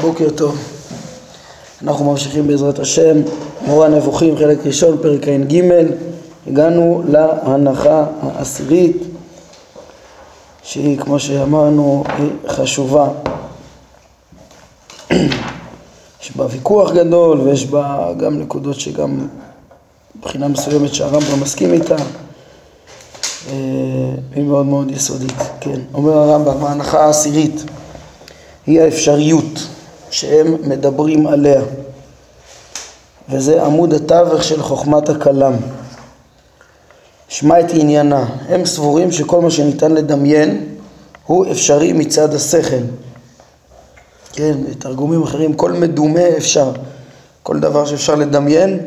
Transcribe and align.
בוקר 0.00 0.30
טוב. 0.30 0.58
אנחנו 1.82 2.04
ממשיכים 2.04 2.46
בעזרת 2.46 2.78
השם, 2.78 3.16
מורה 3.66 3.86
הנבוכים, 3.86 4.36
חלק 4.36 4.66
ראשון, 4.66 4.98
פרק 5.02 5.28
ע"ג. 5.28 5.62
הגענו 6.46 7.02
להנחה 7.08 8.06
העשירית, 8.22 9.02
שהיא, 10.62 10.98
כמו 10.98 11.20
שאמרנו, 11.20 12.04
היא 12.18 12.30
חשובה. 12.48 13.08
יש 16.22 16.36
בה 16.36 16.46
ויכוח 16.50 16.92
גדול 16.92 17.40
ויש 17.40 17.66
בה 17.66 18.12
גם 18.16 18.38
נקודות 18.38 18.80
שגם 18.80 19.26
מבחינה 20.16 20.48
מסוימת 20.48 20.94
שהרמב"ם 20.94 21.40
מסכים 21.40 21.72
איתה. 21.72 21.96
אה, 23.48 23.54
היא 24.34 24.44
מאוד 24.44 24.66
מאוד 24.66 24.90
יסודית, 24.90 25.38
כן. 25.60 25.80
אומר 25.94 26.12
הרמב"ם, 26.12 26.64
ההנחה 26.64 27.04
העשירית 27.04 27.64
היא 28.66 28.80
האפשריות 28.80 29.68
שהם 30.10 30.56
מדברים 30.68 31.26
עליה, 31.26 31.62
וזה 33.28 33.62
עמוד 33.64 33.94
התווך 33.94 34.44
של 34.44 34.62
חוכמת 34.62 35.08
הכלם. 35.08 35.56
שמע 37.28 37.60
את 37.60 37.70
עניינה, 37.72 38.24
הם 38.48 38.66
סבורים 38.66 39.12
שכל 39.12 39.40
מה 39.40 39.50
שניתן 39.50 39.92
לדמיין 39.92 40.66
הוא 41.26 41.46
אפשרי 41.50 41.92
מצד 41.92 42.34
השכל. 42.34 42.82
כן, 44.32 44.56
בתרגומים 44.70 45.22
אחרים, 45.22 45.54
כל 45.54 45.72
מדומה 45.72 46.28
אפשר, 46.36 46.72
כל 47.42 47.60
דבר 47.60 47.86
שאפשר 47.86 48.14
לדמיין, 48.14 48.78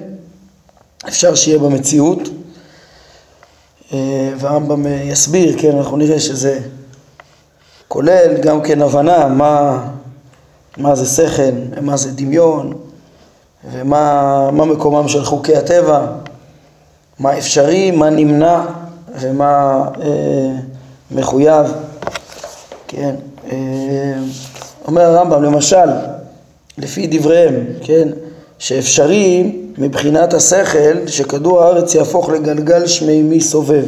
אפשר 1.08 1.36
שיהיה 1.36 1.60
במציאות. 1.60 2.30
אה, 3.94 4.34
והרמב"ם 4.38 4.86
יסביר, 4.88 5.56
כן, 5.60 5.78
אנחנו 5.78 5.98
נראה 5.98 6.20
שזה 6.20 6.60
כולל 7.94 8.38
גם 8.42 8.62
כן 8.62 8.82
הבנה 8.82 9.28
מה, 9.28 9.84
מה 10.78 10.96
זה 10.96 11.06
שכל, 11.06 11.82
מה 11.82 11.98
זה 11.98 12.12
דמיון, 12.12 12.74
ומה 13.72 14.50
מה 14.52 14.66
מקומם 14.66 15.08
של 15.08 15.26
חוקי 15.26 15.56
הטבע, 15.56 16.06
מה 17.20 17.38
אפשרי, 17.38 17.92
מה 17.92 18.10
נמנע 18.10 18.62
ומה 19.20 19.84
אה, 20.02 20.52
מחויב, 21.12 21.74
כן. 22.88 23.16
אה, 23.52 23.58
אומר 24.88 25.02
הרמב"ם, 25.02 25.44
למשל, 25.44 25.90
לפי 26.78 27.08
דבריהם, 27.08 27.66
כן, 27.82 28.08
שאפשרי 28.60 29.56
מבחינת 29.78 30.34
השכל 30.34 31.08
שכדור 31.08 31.62
הארץ 31.62 31.96
יהפוך 31.96 32.30
לגלגל 32.30 32.88
שמימי 32.88 33.42
סובב 33.42 33.86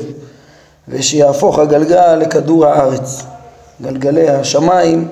ושיהפוך 0.88 1.60
הגלגל 1.60 2.16
לכדור 2.16 2.66
הארץ. 2.66 3.26
גלגלי 3.82 4.30
השמיים 4.30 5.08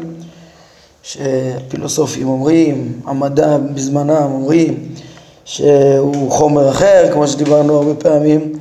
שפילוסופים 1.04 2.28
אומרים, 2.28 3.02
המדע 3.06 3.58
בזמנם 3.58 4.32
אומרים 4.32 4.90
שהוא 5.46 6.32
חומר 6.32 6.70
אחר, 6.70 7.10
כמו 7.14 7.28
שדיברנו 7.28 7.78
הרבה 7.78 7.96
פעמים, 7.96 8.54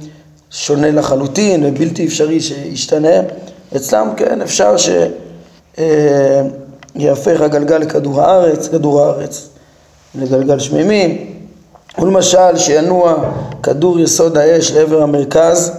שונה 0.50 0.90
לחלוטין 0.90 1.64
ובלתי 1.64 2.06
אפשרי 2.06 2.40
שישתנה. 2.40 3.20
אצלם 3.76 4.08
כן 4.16 4.42
אפשר 4.42 4.76
שיהפך 6.96 7.40
הגלגל 7.40 7.78
לכדור 7.78 8.20
הארץ, 8.20 8.68
כדור 8.68 9.02
הארץ 9.02 9.48
לגלגל 10.14 10.58
שמימי, 10.58 11.26
ולמשל 11.98 12.56
שינוע 12.56 13.32
כדור 13.62 14.00
יסוד 14.00 14.36
האש 14.38 14.70
לעבר 14.72 15.02
המרכז 15.02 15.72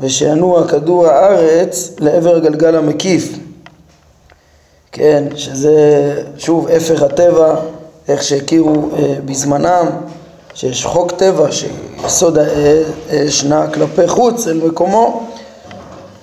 ושינוע 0.00 0.68
כדור 0.68 1.06
הארץ 1.06 1.92
לעבר 1.98 2.36
הגלגל 2.36 2.76
המקיף. 2.76 3.38
כן, 4.92 5.24
שזה 5.36 5.76
שוב 6.38 6.68
הפך 6.68 7.02
הטבע, 7.02 7.54
איך 8.08 8.22
שהכירו 8.22 8.88
אה, 8.96 9.14
בזמנם, 9.24 9.86
שיש 10.54 10.86
חוק 10.86 11.12
טבע 11.12 11.48
שיסוד 11.52 12.38
האש 13.10 13.44
נע 13.44 13.66
כלפי 13.66 14.08
חוץ 14.08 14.46
אל 14.46 14.60
מקומו, 14.66 15.26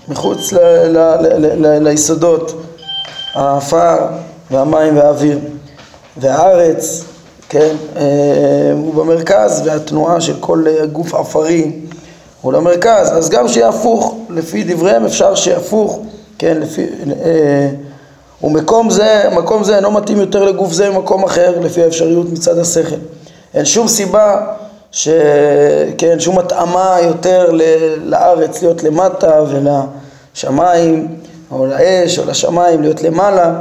מחוץ 0.08 0.54
ל- 0.54 0.58
ל- 0.88 1.18
ל- 1.22 1.66
ל- 1.66 1.88
ליסודות, 1.88 2.54
העפר 3.34 3.98
והמים 4.52 4.98
והאוויר, 4.98 5.40
והארץ, 6.18 7.04
כן, 7.50 7.76
אה, 7.96 8.02
הוא 8.74 8.94
במרכז 8.94 9.62
והתנועה 9.66 10.22
של 10.22 10.36
כל 10.40 10.66
גוף 10.92 11.14
עפרי 11.14 11.72
הוא 12.42 12.54
למרכז, 12.54 13.12
אז 13.18 13.30
גם 13.30 13.48
שיהיה 13.48 13.70
הפוך, 13.70 14.16
לפי 14.30 14.64
דבריהם 14.64 15.06
אפשר 15.06 15.36
שיהפוך, 15.36 16.00
כן, 16.38 16.58
לפי, 16.60 16.86
אה, 17.24 17.70
ומקום 18.44 18.90
זה, 18.90 19.24
מקום 19.32 19.64
זה 19.64 19.76
אינו 19.76 19.92
מתאים 19.92 20.20
יותר 20.20 20.44
לגוף 20.44 20.72
זה 20.74 20.90
ממקום 20.90 21.24
אחר 21.24 21.60
לפי 21.60 21.84
האפשריות 21.84 22.30
מצד 22.30 22.58
השכל. 22.58 22.96
אין 23.54 23.66
שום 23.66 23.88
סיבה, 23.88 24.48
ש... 24.92 25.08
כן, 25.98 26.20
שום 26.20 26.40
התאמה 26.40 26.98
יותר 27.04 27.52
לארץ 28.04 28.62
להיות 28.62 28.84
למטה 28.84 29.42
ולשמיים 29.48 31.08
או 31.52 31.66
לאש 31.66 32.20
או 32.20 32.26
לשמיים 32.26 32.82
להיות 32.82 33.04
למעלה. 33.04 33.60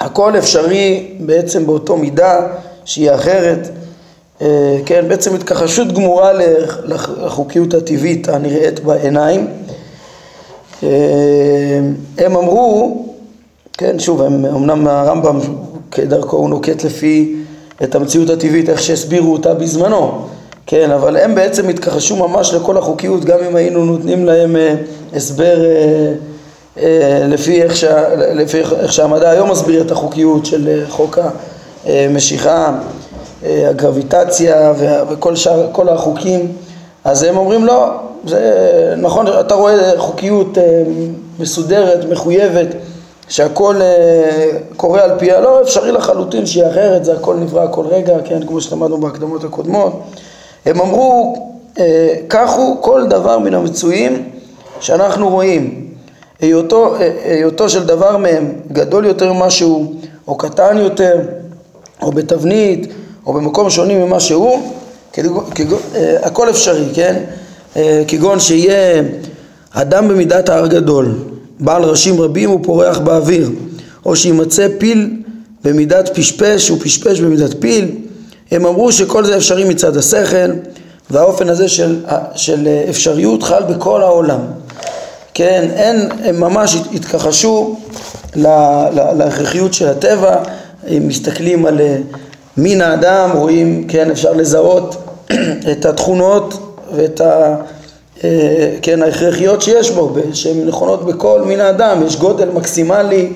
הכל 0.00 0.38
אפשרי 0.38 1.16
בעצם 1.20 1.66
באותו 1.66 1.96
מידה 1.96 2.40
שהיא 2.84 3.14
אחרת. 3.14 3.68
אה, 4.42 4.78
כן, 4.86 5.04
בעצם 5.08 5.34
התכחשות 5.34 5.92
גמורה 5.92 6.32
לחוקיות 7.18 7.74
הטבעית 7.74 8.28
הנראית 8.28 8.80
בעיניים. 8.80 9.46
אה, 10.82 10.88
הם 12.18 12.36
אמרו, 12.36 13.06
כן, 13.72 13.98
שוב, 13.98 14.22
הם, 14.22 14.44
אמנם 14.44 14.88
הרמב"ם 14.88 15.38
כדרכו 15.90 16.36
הוא 16.36 16.50
נוקט 16.50 16.84
לפי 16.84 17.36
את 17.82 17.94
המציאות 17.94 18.30
הטבעית, 18.30 18.68
איך 18.68 18.82
שהסבירו 18.82 19.32
אותה 19.32 19.54
בזמנו, 19.54 20.26
כן, 20.66 20.90
אבל 20.90 21.16
הם 21.16 21.34
בעצם 21.34 21.68
התכחשו 21.68 22.16
ממש 22.16 22.54
לכל 22.54 22.76
החוקיות, 22.76 23.24
גם 23.24 23.38
אם 23.48 23.56
היינו 23.56 23.84
נותנים 23.84 24.24
להם 24.24 24.56
אה, 24.56 24.74
הסבר 25.14 25.56
לפי 27.28 27.62
איך, 27.62 27.76
שה, 27.76 28.14
לפי 28.34 28.58
איך 28.58 28.92
שהמדע 28.92 29.30
היום 29.30 29.50
מסביר 29.50 29.82
את 29.82 29.90
החוקיות 29.90 30.46
של 30.46 30.84
חוק 30.88 31.18
המשיכה 31.84 32.78
הגרביטציה 33.44 34.72
וכל 35.08 35.36
שאר, 35.36 35.68
כל 35.72 35.88
החוקים, 35.88 36.52
אז 37.04 37.22
הם 37.22 37.36
אומרים 37.36 37.64
לא, 37.64 37.90
זה 38.26 38.94
נכון, 38.96 39.26
אתה 39.40 39.54
רואה 39.54 39.92
חוקיות 39.96 40.58
אה, 40.58 40.82
מסודרת, 41.38 42.04
מחויבת, 42.10 42.66
שהכל 43.28 43.82
אה, 43.82 44.50
קורה 44.76 45.02
על 45.04 45.18
פיה, 45.18 45.40
לא 45.40 45.62
אפשרי 45.62 45.92
לחלוטין 45.92 46.46
שהיא 46.46 46.66
אחרת, 46.66 47.04
זה 47.04 47.12
הכל 47.12 47.36
נברא 47.36 47.66
כל 47.70 47.86
רגע, 47.86 48.16
כן, 48.24 48.46
כמו 48.46 48.60
שלמדנו 48.60 49.00
בהקדמות 49.00 49.44
הקודמות. 49.44 49.92
הם 50.66 50.80
אמרו, 50.80 51.36
אה, 51.78 52.14
כך 52.28 52.52
הוא 52.52 52.76
כל 52.80 53.06
דבר 53.06 53.38
מן 53.38 53.54
המצויים 53.54 54.28
שאנחנו 54.80 55.28
רואים, 55.28 55.86
היותו, 56.40 56.94
היותו 57.24 57.68
של 57.68 57.86
דבר 57.86 58.16
מהם 58.16 58.52
גדול 58.72 59.06
יותר 59.06 59.32
ממה 59.32 59.50
שהוא, 59.50 59.94
או 60.28 60.36
קטן 60.36 60.78
יותר, 60.78 61.20
או 62.02 62.12
בתבנית, 62.12 62.92
או 63.26 63.32
במקום 63.32 63.70
שונים 63.70 64.02
ממה 64.02 64.20
שהוא, 64.20 64.72
כגון, 65.12 65.44
כגון, 65.54 65.80
אה, 65.94 66.16
הכל 66.22 66.50
אפשרי, 66.50 66.86
כן? 66.94 67.22
אה, 67.76 68.02
כגון 68.08 68.40
שיהיה 68.40 69.02
אדם 69.70 70.08
במידת 70.08 70.48
ההר 70.48 70.66
גדול, 70.66 71.14
בעל 71.60 71.84
ראשים 71.84 72.20
רבים 72.20 72.50
ופורח 72.50 72.98
באוויר, 72.98 73.50
או 74.06 74.16
שימצא 74.16 74.68
פיל 74.78 75.10
במידת 75.64 76.18
פשפש 76.18 76.70
ופשפש 76.70 77.20
במידת 77.20 77.54
פיל, 77.60 77.90
הם 78.50 78.66
אמרו 78.66 78.92
שכל 78.92 79.24
זה 79.24 79.36
אפשרי 79.36 79.64
מצד 79.64 79.96
השכל, 79.96 80.50
והאופן 81.10 81.48
הזה 81.48 81.68
של, 81.68 82.04
של 82.34 82.68
אפשריות 82.90 83.42
חל 83.42 83.62
בכל 83.62 84.02
העולם. 84.02 84.40
כן, 85.34 85.68
אין, 85.74 86.08
הם 86.24 86.40
ממש 86.40 86.76
התכחשו 86.94 87.76
להכרחיות 89.16 89.74
של 89.74 89.88
הטבע, 89.88 90.36
הם 90.86 91.08
מסתכלים 91.08 91.66
על 91.66 91.80
מין 92.56 92.80
האדם 92.80 93.30
רואים, 93.34 93.84
כן, 93.88 94.10
אפשר 94.10 94.32
לזהות 94.32 94.96
את 95.72 95.84
התכונות 95.84 96.76
ואת 96.96 97.20
ה... 97.20 97.56
אה, 98.24 98.76
כן, 98.82 99.02
ההכרחיות 99.02 99.62
שיש 99.62 99.90
בו, 99.90 100.16
שהן 100.32 100.66
נכונות 100.66 101.06
בכל 101.06 101.42
מין 101.46 101.60
האדם, 101.60 102.02
יש 102.06 102.16
גודל 102.16 102.48
מקסימלי 102.48 103.32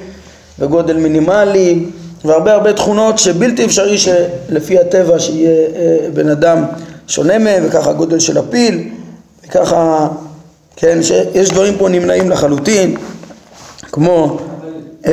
וגודל 0.59 0.97
מינימלי 0.97 1.85
והרבה 2.25 2.53
הרבה 2.53 2.73
תכונות 2.73 3.19
שבלתי 3.19 3.65
אפשרי 3.65 3.99
שלפי 3.99 4.79
הטבע 4.79 5.19
שיהיה 5.19 5.50
אה, 5.50 5.97
בן 6.14 6.29
אדם 6.29 6.64
שונה 7.06 7.38
מהם 7.38 7.62
וככה 7.67 7.91
הגודל 7.91 8.19
של 8.19 8.38
הפיל 8.38 8.88
וככה, 9.47 10.09
כן, 10.76 11.03
שיש 11.03 11.50
דברים 11.50 11.75
פה 11.79 11.88
נמנעים 11.88 12.31
לחלוטין 12.31 12.97
כמו, 13.93 14.38
אה, 15.06 15.12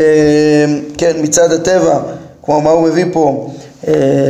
כן, 0.98 1.14
מצד 1.22 1.52
הטבע, 1.52 2.00
כמו 2.44 2.62
מה 2.62 2.70
הוא 2.70 2.88
מביא 2.88 3.06
פה 3.14 3.50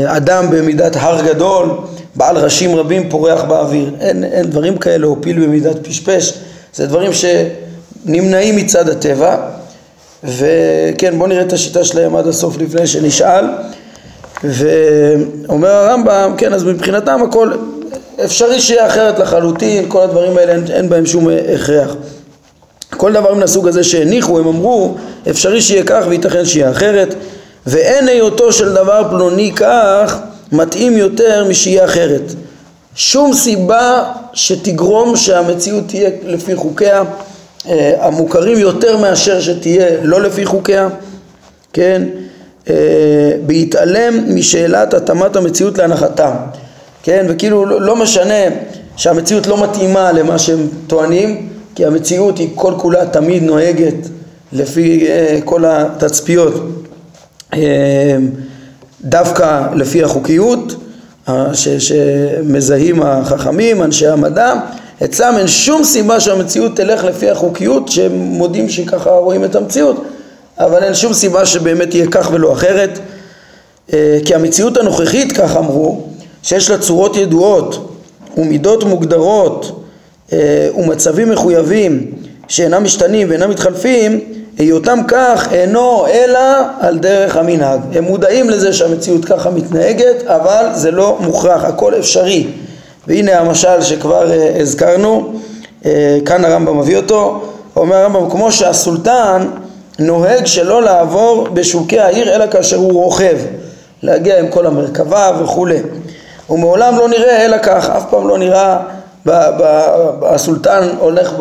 אדם 0.05 0.49
במידת 0.49 0.95
הר 0.95 1.21
גדול, 1.21 1.69
בעל 2.15 2.37
ראשים 2.37 2.75
רבים 2.75 3.09
פורח 3.09 3.43
באוויר. 3.43 3.91
אין, 3.99 4.23
אין 4.23 4.45
דברים 4.45 4.77
כאלה, 4.77 5.07
או 5.07 5.21
פיל 5.21 5.45
במידת 5.45 5.87
פשפש, 5.87 6.33
זה 6.73 6.87
דברים 6.87 7.11
שנמנעים 7.13 8.55
מצד 8.55 8.89
הטבע, 8.89 9.37
וכן, 10.23 11.17
בואו 11.17 11.29
נראה 11.29 11.41
את 11.41 11.53
השיטה 11.53 11.83
שלהם 11.83 12.15
עד 12.15 12.27
הסוף 12.27 12.57
לפני 12.57 12.87
שנשאל. 12.87 13.45
ואומר 14.43 15.69
הרמב"ם, 15.69 16.33
כן, 16.37 16.53
אז 16.53 16.63
מבחינתם 16.63 17.23
הכל 17.23 17.51
אפשרי 18.25 18.59
שיהיה 18.59 18.87
אחרת 18.87 19.19
לחלוטין, 19.19 19.85
כל 19.87 20.01
הדברים 20.01 20.37
האלה 20.37 20.51
אין, 20.51 20.63
אין 20.69 20.89
בהם 20.89 21.05
שום 21.05 21.27
הכרח. 21.53 21.95
כל 22.97 23.13
דבר 23.13 23.33
מן 23.33 23.43
הסוג 23.43 23.67
הזה 23.67 23.83
שהניחו, 23.83 24.39
הם 24.39 24.47
אמרו, 24.47 24.95
אפשרי 25.29 25.61
שיהיה 25.61 25.83
כך 25.85 26.05
וייתכן 26.09 26.45
שיהיה 26.45 26.71
אחרת, 26.71 27.15
ואין 27.67 28.07
היותו 28.07 28.51
של 28.51 28.73
דבר 28.73 29.07
פלוני 29.09 29.51
כך 29.55 30.19
מתאים 30.51 30.97
יותר 30.97 31.45
משיהיה 31.49 31.85
אחרת. 31.85 32.33
שום 32.95 33.33
סיבה 33.33 34.03
שתגרום 34.33 35.17
שהמציאות 35.17 35.83
תהיה 35.87 36.09
לפי 36.23 36.55
חוקיה 36.55 37.03
אה, 37.67 37.93
המוכרים 37.99 38.57
יותר 38.57 38.97
מאשר 38.97 39.41
שתהיה 39.41 39.85
לא 40.03 40.21
לפי 40.21 40.45
חוקיה, 40.45 40.87
כן? 41.73 42.03
אה, 42.69 43.31
בהתעלם 43.45 44.35
משאלת 44.35 44.93
התאמת 44.93 45.35
המציאות 45.35 45.77
להנחתם, 45.77 46.31
כן? 47.03 47.25
וכאילו 47.29 47.65
לא, 47.65 47.81
לא 47.81 47.95
משנה 47.95 48.43
שהמציאות 48.97 49.47
לא 49.47 49.63
מתאימה 49.63 50.11
למה 50.11 50.39
שהם 50.39 50.67
טוענים, 50.87 51.49
כי 51.75 51.85
המציאות 51.85 52.37
היא 52.37 52.49
כל 52.55 52.73
כולה 52.77 53.05
תמיד 53.05 53.43
נוהגת 53.43 54.07
לפי 54.51 55.07
אה, 55.07 55.39
כל 55.45 55.65
התצפיות 55.65 56.53
דווקא 59.03 59.67
לפי 59.73 60.03
החוקיות 60.03 60.75
שמזהים 61.53 63.01
החכמים, 63.01 63.83
אנשי 63.83 64.07
המדע, 64.07 64.53
אצלם 65.03 65.37
אין 65.37 65.47
שום 65.47 65.83
סיבה 65.83 66.19
שהמציאות 66.19 66.75
תלך 66.75 67.03
לפי 67.03 67.29
החוקיות, 67.29 67.87
שהם 67.87 68.11
מודים 68.15 68.69
שככה 68.69 69.09
רואים 69.09 69.43
את 69.43 69.55
המציאות, 69.55 70.05
אבל 70.57 70.83
אין 70.83 70.93
שום 70.93 71.13
סיבה 71.13 71.45
שבאמת 71.45 71.93
יהיה 71.93 72.07
כך 72.11 72.29
ולא 72.33 72.53
אחרת, 72.53 72.99
אה, 73.93 74.17
כי 74.25 74.35
המציאות 74.35 74.77
הנוכחית, 74.77 75.31
כך 75.37 75.57
אמרו, 75.57 76.01
שיש 76.43 76.69
לה 76.69 76.77
צורות 76.77 77.15
ידועות 77.17 77.97
ומידות 78.37 78.83
מוגדרות 78.83 79.85
אה, 80.33 80.69
ומצבים 80.77 81.29
מחויבים 81.29 82.11
שאינם 82.47 82.83
משתנים 82.83 83.29
ואינם 83.29 83.49
מתחלפים, 83.49 84.19
היותם 84.57 84.99
כך 85.07 85.47
אינו 85.53 86.07
אלא 86.07 86.39
על 86.79 86.97
דרך 86.97 87.37
המנהג. 87.37 87.79
הם 87.93 88.03
מודעים 88.03 88.49
לזה 88.49 88.73
שהמציאות 88.73 89.25
ככה 89.25 89.49
מתנהגת, 89.49 90.23
אבל 90.27 90.65
זה 90.73 90.91
לא 90.91 91.17
מוכרח, 91.19 91.63
הכל 91.63 91.95
אפשרי. 91.99 92.47
והנה 93.07 93.39
המשל 93.39 93.81
שכבר 93.81 94.27
uh, 94.27 94.61
הזכרנו, 94.61 95.33
uh, 95.83 95.85
כאן 96.25 96.45
הרמב"ם 96.45 96.79
מביא 96.79 96.97
אותו, 96.97 97.41
אומר 97.75 97.95
הרמב"ם, 97.95 98.29
כמו 98.29 98.51
שהסולטן 98.51 99.47
נוהג 99.99 100.45
שלא 100.45 100.81
לעבור 100.81 101.47
בשוקי 101.53 101.99
העיר 101.99 102.35
אלא 102.35 102.47
כאשר 102.51 102.77
הוא 102.77 102.93
רוכב, 102.93 103.37
להגיע 104.03 104.39
עם 104.39 104.47
כל 104.47 104.65
המרכבה 104.65 105.31
וכולי. 105.43 105.79
ומעולם 106.49 106.97
לא 106.97 107.09
נראה 107.09 107.45
אלא 107.45 107.57
כך, 107.57 107.89
אף 107.89 108.03
פעם 108.09 108.27
לא 108.27 108.37
נראה 108.37 108.77
הסולטן 110.21 110.87
הולך 110.99 111.33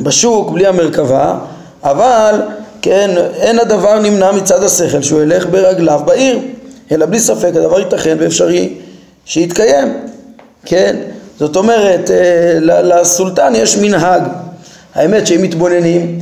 בשוק 0.00 0.50
בלי 0.50 0.66
המרכבה, 0.66 1.34
אבל 1.84 2.34
כן, 2.82 3.10
אין 3.34 3.58
הדבר 3.58 3.98
נמנע 3.98 4.32
מצד 4.32 4.62
השכל 4.62 5.02
שהוא 5.02 5.22
ילך 5.22 5.46
ברגליו 5.46 6.00
בעיר, 6.04 6.38
אלא 6.92 7.06
בלי 7.06 7.20
ספק 7.20 7.50
הדבר 7.54 7.80
ייתכן 7.80 8.16
ואפשרי 8.20 8.74
שיתקיים, 9.24 9.98
כן? 10.64 10.96
זאת 11.38 11.56
אומרת, 11.56 12.10
אה, 12.10 12.58
לסולטן 12.60 13.52
יש 13.56 13.76
מנהג, 13.76 14.22
האמת 14.94 15.26
שאם 15.26 15.42
מתבוננים, 15.42 16.18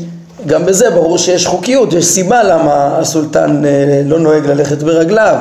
גם 0.46 0.66
בזה 0.66 0.90
ברור 0.90 1.18
שיש 1.18 1.46
חוקיות, 1.46 1.92
יש 1.92 2.04
סיבה 2.04 2.42
למה 2.42 2.98
הסולטן 2.98 3.64
אה, 3.64 4.02
לא 4.04 4.18
נוהג 4.18 4.46
ללכת 4.46 4.82
ברגליו, 4.82 5.36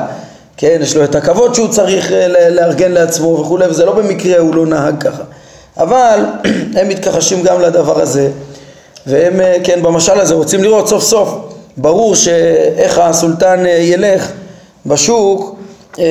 כן, 0.56 0.78
יש 0.80 0.96
לו 0.96 1.04
את 1.04 1.14
הכבוד 1.14 1.54
שהוא 1.54 1.68
צריך 1.68 2.12
אה, 2.12 2.48
לארגן 2.50 2.92
לעצמו 2.92 3.38
וכולי, 3.40 3.66
וזה 3.66 3.84
לא 3.84 3.92
במקרה 3.92 4.38
הוא 4.38 4.54
לא 4.54 4.66
נהג 4.66 5.02
ככה, 5.02 5.22
אבל 5.76 6.20
הם 6.76 6.88
מתכחשים 6.88 7.42
גם 7.42 7.60
לדבר 7.60 8.00
הזה 8.00 8.30
והם, 9.08 9.40
אה, 9.40 9.56
כן, 9.64 9.82
במשל 9.82 10.20
הזה 10.20 10.34
רוצים 10.34 10.62
לראות 10.62 10.88
סוף 10.88 11.02
סוף, 11.02 11.34
ברור 11.76 12.14
שאיך 12.14 12.98
הסולטן 12.98 13.66
אה, 13.66 13.70
ילך 13.70 14.32
בשוק, 14.86 15.56
אה, 15.98 16.04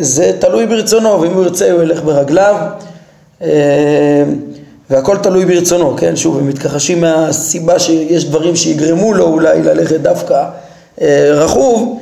זה 0.00 0.32
תלוי 0.38 0.66
ברצונו, 0.66 1.20
ואם 1.20 1.32
הוא 1.32 1.44
ירצה 1.44 1.72
הוא 1.72 1.82
ילך 1.82 2.02
ברגליו, 2.02 2.56
והכל 4.90 5.16
תלוי 5.22 5.44
ברצונו, 5.44 5.96
כן, 5.96 6.16
שוב, 6.16 6.38
הם 6.38 6.48
מתכחשים 6.48 7.00
מהסיבה 7.00 7.78
שיש 7.78 8.24
דברים 8.24 8.56
שיגרמו 8.56 9.14
לו 9.14 9.24
אולי 9.24 9.62
ללכת 9.62 10.00
דווקא 10.00 10.44
רכוב, 11.32 12.00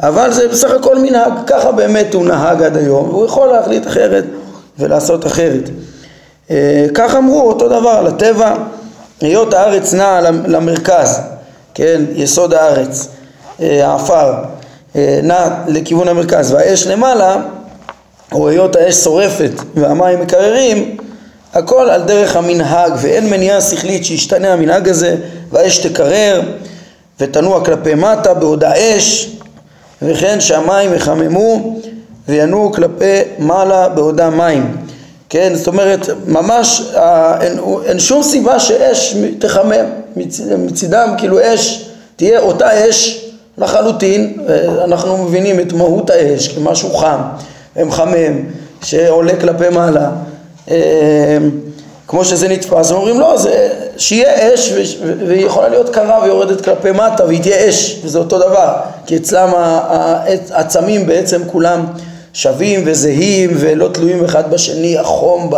אבל 0.00 0.32
זה 0.32 0.48
בסך 0.48 0.70
הכל 0.70 0.98
מנהג, 0.98 1.32
ככה 1.46 1.72
באמת 1.72 2.14
הוא 2.14 2.24
נהג 2.24 2.62
עד 2.62 2.76
היום, 2.76 3.08
והוא 3.08 3.26
יכול 3.26 3.48
להחליט 3.48 3.86
אחרת 3.86 4.24
ולעשות 4.78 5.26
אחרת. 5.26 5.70
אה, 6.50 6.86
כך 6.94 7.14
אמרו 7.14 7.40
אותו 7.40 7.68
דבר 7.68 7.90
על 7.90 8.06
הטבע, 8.06 8.54
היות 9.20 9.54
הארץ 9.54 9.94
נעה 9.94 10.20
למרכז, 10.46 11.20
כן, 11.74 12.02
יסוד 12.14 12.54
הארץ, 12.54 13.08
אה, 13.60 13.86
העפר, 13.86 14.34
אה, 14.96 15.20
נע 15.22 15.48
לכיוון 15.68 16.08
המרכז 16.08 16.52
והאש 16.52 16.86
למעלה, 16.86 17.36
או 18.32 18.48
היות 18.48 18.76
האש 18.76 18.94
שורפת 18.94 19.52
והמים 19.74 20.20
מקררים, 20.20 20.96
הכל 21.54 21.90
על 21.90 22.02
דרך 22.02 22.36
המנהג 22.36 22.92
ואין 23.00 23.30
מניעה 23.30 23.60
שכלית 23.60 24.04
שישתנה 24.04 24.52
המנהג 24.52 24.88
הזה 24.88 25.16
והאש 25.50 25.78
תקרר 25.78 26.42
ותנוע 27.20 27.64
כלפי 27.64 27.94
מטה 27.94 28.34
בעוד 28.34 28.64
האש 28.64 29.36
וכן 30.02 30.40
שהמים 30.40 30.94
יחממו 30.94 31.80
וינועו 32.28 32.72
כלפי 32.72 33.20
מעלה 33.38 33.88
בעודם 33.88 34.38
מים 34.38 34.76
כן, 35.30 35.54
זאת 35.54 35.66
אומרת, 35.66 36.08
ממש 36.26 36.82
אה, 36.94 37.40
אין, 37.40 37.58
אין 37.84 37.98
שום 37.98 38.22
סיבה 38.22 38.58
שאש 38.60 39.16
תחמם 39.38 39.84
מצ, 40.16 40.40
מצידם, 40.40 41.14
כאילו 41.18 41.38
אש 41.54 41.90
תהיה 42.16 42.40
אותה 42.40 42.88
אש 42.88 43.26
לחלוטין, 43.58 44.36
אנחנו 44.84 45.24
מבינים 45.24 45.60
את 45.60 45.72
מהות 45.72 46.10
האש 46.10 46.48
כמשהו 46.48 46.94
חם, 46.94 47.20
מחמם, 47.76 48.38
שעולה 48.82 49.36
כלפי 49.40 49.68
מעלה, 49.68 50.10
אה, 50.70 51.38
כמו 52.08 52.24
שזה 52.24 52.48
נתפס, 52.48 52.92
אומרים 52.92 53.20
לא, 53.20 53.36
זה, 53.36 53.68
שיהיה 53.96 54.54
אש 54.54 54.72
והיא 55.26 55.46
יכולה 55.46 55.68
להיות 55.68 55.88
קרה 55.88 56.22
ויורדת 56.22 56.64
כלפי 56.64 56.90
מטה 56.90 57.24
והיא 57.26 57.42
תהיה 57.42 57.68
אש, 57.68 58.00
וזה 58.04 58.18
אותו 58.18 58.38
דבר, 58.38 58.72
כי 59.06 59.16
אצלם 59.16 59.50
העצמים 60.50 61.06
בעצם 61.06 61.42
כולם 61.46 61.84
שווים 62.32 62.82
וזהים 62.86 63.50
ולא 63.54 63.88
תלויים 63.92 64.24
אחד 64.24 64.50
בשני, 64.50 64.98
החום 64.98 65.50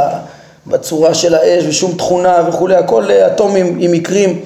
בצורה 0.66 1.14
של 1.14 1.34
האש 1.34 1.64
ושום 1.68 1.92
תכונה 1.92 2.48
וכולי, 2.48 2.76
הכל 2.76 3.10
אטומים 3.10 3.76
עם 3.80 3.92
מקרים 3.92 4.40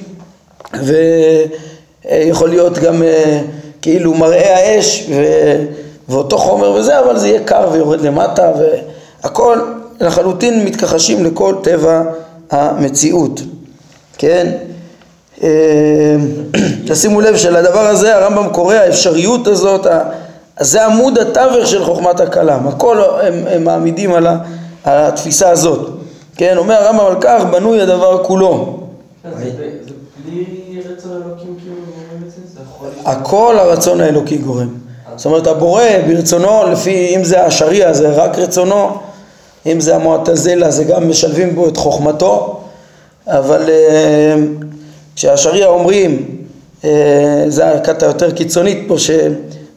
ויכול 0.83 2.49
להיות 2.49 2.79
גם 2.79 3.03
אה, 3.03 3.41
כאילו 3.83 4.15
מראה 4.15 4.57
האש 4.57 5.07
ו... 5.11 5.23
ואותו 6.09 6.39
חומר 6.39 6.73
וזה, 6.73 7.01
אבל 7.01 7.19
זה 7.19 7.29
יהיה 7.29 7.45
קר 7.45 7.69
ויורד 7.73 8.01
למטה 8.01 8.53
והכל 9.23 9.59
לחלוטין 10.01 10.65
מתכחשים 10.65 11.25
לכל 11.25 11.55
טבע 11.63 12.03
המציאות, 12.51 13.41
כן? 14.19 14.53
אה, 15.43 16.17
תשימו 16.89 17.21
לב 17.21 17.37
שלדבר 17.37 17.87
הזה 17.87 18.17
הרמב"ם 18.17 18.49
קורא 18.53 18.75
האפשריות 18.75 19.47
הזאת, 19.47 19.87
אז 20.57 20.71
זה 20.71 20.87
עמוד 20.87 21.19
התווך 21.19 21.67
של 21.67 21.85
חוכמת 21.85 22.21
הכלם, 22.21 22.69
הכל 22.69 23.03
הם, 23.23 23.35
הם 23.47 23.65
מעמידים 23.65 24.13
על, 24.13 24.27
ה, 24.27 24.39
על 24.85 25.05
התפיסה 25.05 25.51
הזאת, 25.51 25.91
כן, 26.37 26.57
אומר 26.57 26.75
הרמב"ם 26.75 27.07
על 27.07 27.17
כך 27.21 27.43
בנוי 27.51 27.81
הדבר 27.81 28.25
כולו. 28.25 28.81
הכל 33.05 33.57
הרצון 33.59 34.01
האלוקי 34.01 34.37
גורם. 34.37 34.69
זאת 35.17 35.27
אומרת 35.27 35.47
הבורא 35.47 35.83
ברצונו, 36.07 36.63
לפי 36.73 37.17
אם 37.17 37.25
זה 37.25 37.45
השריעה 37.45 37.93
זה 37.93 38.09
רק 38.09 38.39
רצונו, 38.39 38.99
אם 39.67 39.81
זה 39.81 39.97
המועטזלה 39.97 40.71
זה 40.71 40.85
גם 40.85 41.09
משלבים 41.09 41.55
בו 41.55 41.69
את 41.69 41.77
חוכמתו, 41.77 42.61
אבל 43.27 43.71
אה, 43.71 44.37
כשהשריעה 45.17 45.69
אומרים, 45.69 46.27
אה, 46.85 47.45
זה 47.49 47.69
הקטע 47.71 48.07
היותר 48.07 48.31
קיצונית 48.31 48.85
פה, 48.89 48.99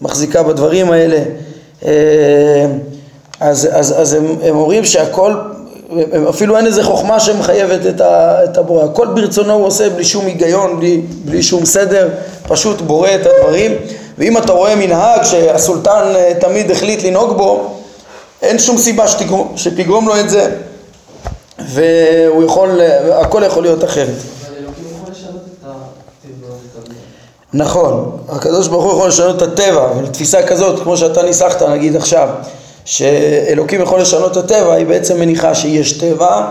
מחזיקה 0.01 0.43
בדברים 0.43 0.91
האלה 0.91 1.19
אה, 1.85 2.65
אז, 3.39 3.69
אז, 3.71 4.01
אז 4.01 4.13
הם, 4.13 4.35
הם 4.43 4.55
אומרים 4.55 4.85
שהכל, 4.85 5.33
הם, 6.11 6.27
אפילו 6.27 6.57
אין 6.57 6.65
איזה 6.65 6.83
חוכמה 6.83 7.19
שמחייבת 7.19 7.85
את, 7.85 8.01
את 8.43 8.57
הבורא, 8.57 8.83
הכל 8.83 9.07
ברצונו 9.07 9.53
הוא 9.53 9.65
עושה 9.65 9.89
בלי 9.89 10.05
שום 10.05 10.25
היגיון, 10.25 10.79
בלי, 10.79 11.01
בלי 11.25 11.43
שום 11.43 11.65
סדר, 11.65 12.09
פשוט 12.47 12.81
בורא 12.81 13.09
את 13.15 13.25
הדברים 13.25 13.71
ואם 14.17 14.37
אתה 14.37 14.51
רואה 14.51 14.75
מנהג 14.75 15.23
שהסולטן 15.23 16.13
אה, 16.15 16.31
תמיד 16.39 16.71
החליט 16.71 17.03
לנהוג 17.03 17.37
בו, 17.37 17.75
אין 18.41 18.59
שום 18.59 18.77
סיבה 18.77 19.07
שתגרום, 19.07 19.53
שתגרום 19.55 20.07
לו 20.07 20.19
את 20.19 20.29
זה 20.29 20.51
והוא 21.59 22.43
יכול, 22.43 22.81
הכל 23.11 23.43
יכול 23.45 23.63
להיות 23.63 23.83
אחרת. 23.83 24.38
נכון, 27.53 28.17
הקדוש 28.29 28.67
ברוך 28.67 28.83
הוא 28.83 28.93
יכול 28.93 29.07
לשנות 29.07 29.35
את 29.35 29.41
הטבע, 29.41 29.85
אבל 29.85 30.07
תפיסה 30.07 30.43
כזאת, 30.43 30.83
כמו 30.83 30.97
שאתה 30.97 31.23
ניסחת 31.23 31.61
נגיד 31.61 31.95
עכשיו, 31.95 32.29
שאלוקים 32.85 33.81
יכול 33.81 34.01
לשנות 34.01 34.31
את 34.31 34.37
הטבע, 34.37 34.73
היא 34.73 34.85
בעצם 34.85 35.19
מניחה 35.19 35.55
שיש 35.55 35.93
טבע 35.93 36.47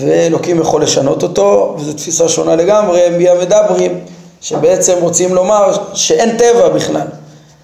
ואלוקים 0.00 0.60
יכול 0.60 0.82
לשנות 0.82 1.22
אותו, 1.22 1.76
וזו 1.78 1.92
תפיסה 1.92 2.28
שונה 2.28 2.56
לגמרי, 2.56 3.08
מיה 3.10 3.34
מדברים, 3.34 4.00
שבעצם 4.40 4.94
רוצים 5.00 5.34
לומר 5.34 5.72
שאין 5.94 6.36
טבע 6.36 6.68
בכלל. 6.68 7.06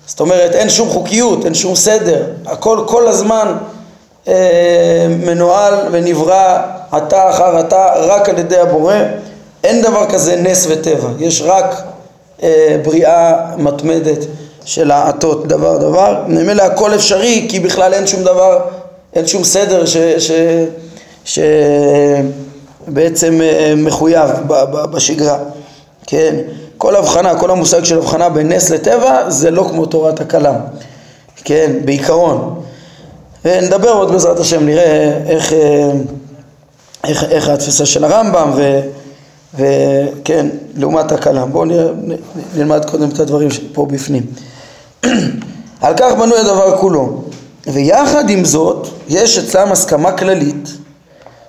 זאת 0.07 0.21
אומרת, 0.21 0.55
אין 0.55 0.69
שום 0.69 0.89
חוקיות, 0.89 1.45
אין 1.45 1.55
שום 1.55 1.75
סדר, 1.75 2.23
הכל 2.47 2.81
כל 2.87 3.09
הזמן 3.09 3.57
אה, 4.29 5.07
מנוהל 5.09 5.75
ונברא 5.91 6.59
עתה 6.93 7.31
אחר 7.31 7.57
עתה 7.57 7.87
רק 7.97 8.29
על 8.29 8.39
ידי 8.39 8.59
הבורא. 8.59 8.95
אין 9.65 9.83
דבר 9.83 10.07
כזה 10.11 10.37
נס 10.37 10.67
וטבע, 10.71 11.09
יש 11.19 11.43
רק 11.43 11.83
בריאה 12.85 13.35
מתמדת 13.57 14.19
של 14.65 14.91
העטות 14.91 15.47
דבר 15.47 15.77
דבר. 15.77 16.23
ממילא 16.29 16.63
הכל 16.63 16.95
אפשרי 16.95 17.47
כי 17.51 17.61
בכלל 17.61 17.95
אין 17.95 18.07
שום 18.07 18.23
דבר, 18.23 18.59
אין 19.15 19.27
שום 19.27 19.45
סדר 19.45 19.85
שבעצם 21.25 23.41
אה, 23.43 23.75
מחויב 23.77 24.31
בשגרה, 24.93 25.39
כן? 26.07 26.35
כל 26.79 26.97
הבחנה, 26.97 27.39
כל 27.39 27.51
המושג 27.51 27.85
של 27.85 27.99
הבחנה 27.99 28.29
בין 28.29 28.53
נס 28.53 28.71
לטבע 28.71 29.31
זה 29.31 29.51
לא 29.51 29.67
כמו 29.71 29.87
תורת 29.87 30.21
הכלם, 30.21 30.55
כן? 31.45 31.73
בעיקרון. 31.85 32.63
נדבר 33.45 33.91
עוד 33.91 34.13
בעזרת 34.13 34.41
השם, 34.41 34.67
נראה 34.67 35.13
איך, 35.27 35.53
אה, 35.53 35.91
איך, 37.05 37.25
איך 37.25 37.49
התפיסה 37.49 37.87
של 37.87 38.05
הרמב"ם 38.05 38.53
ו, 38.57 38.81
וכן, 39.55 40.47
לעומת 40.77 41.13
הכלם. 41.13 41.53
בואו 41.53 41.65
נלמד 42.57 42.85
קודם 42.91 43.09
את 43.09 43.21
הדברים 43.21 43.49
פה 43.73 43.87
בפנים. 43.87 44.23
על 45.81 45.95
כך 45.97 46.13
בנוי 46.19 46.39
הדבר 46.39 46.79
כולו. 46.79 47.23
ויחד 47.67 48.31
עם 48.31 48.45
זאת, 48.45 48.89
יש 49.09 49.39
אצלם 49.39 49.73
הסכמה 49.73 50.13
כללית 50.13 50.69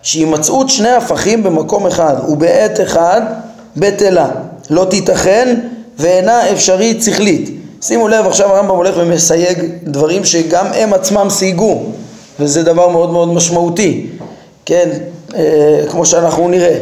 שהימצאות 0.02 0.70
שני 0.70 0.90
הפכים 0.90 1.44
במקום 1.44 1.88
אחד 1.88 2.16
ובעת 2.28 2.82
אחד 2.82 3.22
בטלה, 3.78 4.30
לא 4.70 4.86
תיתכן 4.90 5.60
ואינה 6.00 6.52
אפשרית 6.52 7.04
שכלית. 7.04 7.50
שימו 7.82 8.08
לב, 8.08 8.26
עכשיו 8.26 8.50
הרמב"ם 8.50 8.76
הולך 8.76 8.96
ומסייג 8.98 9.66
דברים 9.84 10.26
שגם 10.26 10.66
הם 10.74 10.94
עצמם 10.94 11.28
סייגו, 11.30 11.84
וזה 12.40 12.64
דבר 12.64 12.90
מאוד 12.90 13.12
מאוד 13.12 13.34
משמעותי, 13.34 14.08
כן, 14.66 14.90
אה, 15.36 15.84
כמו 15.92 16.06
שאנחנו 16.06 16.48
נראה. 16.48 16.78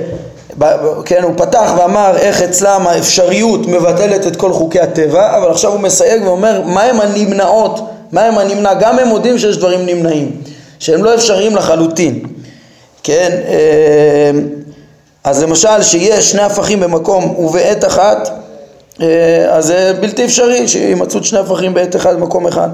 כן, 1.05 1.23
הוא 1.23 1.33
פתח 1.37 1.71
ואמר 1.77 2.17
איך 2.17 2.41
אצלם 2.41 2.87
האפשריות 2.87 3.67
מבטלת 3.67 4.27
את 4.27 4.35
כל 4.35 4.53
חוקי 4.53 4.79
הטבע, 4.79 5.37
אבל 5.37 5.51
עכשיו 5.51 5.71
הוא 5.71 5.79
מסייג 5.79 6.23
ואומר 6.23 6.61
מהם 6.65 6.99
הנמנעות, 6.99 7.79
מהם 8.11 8.37
הנמנע, 8.37 8.73
גם 8.73 8.99
הם 8.99 9.07
מודים 9.07 9.39
שיש 9.39 9.57
דברים 9.57 9.85
נמנעים, 9.85 10.31
שהם 10.79 11.03
לא 11.03 11.15
אפשריים 11.15 11.55
לחלוטין. 11.55 12.19
כן, 13.03 13.39
אה, 13.47 14.31
אז 15.23 15.43
למשל 15.43 15.81
שיש 15.81 16.31
שני 16.31 16.41
הפכים 16.41 16.79
במקום 16.79 17.35
ובעת 17.39 17.85
אחת, 17.85 18.29
אה, 19.01 19.45
אז 19.49 19.65
זה 19.65 19.93
בלתי 20.01 20.25
אפשרי 20.25 20.67
שימצאו 20.67 21.23
שני 21.23 21.39
הפכים 21.39 21.73
בעת 21.73 21.95
אחד 21.95 22.15
במקום 22.15 22.47
אחד. 22.47 22.69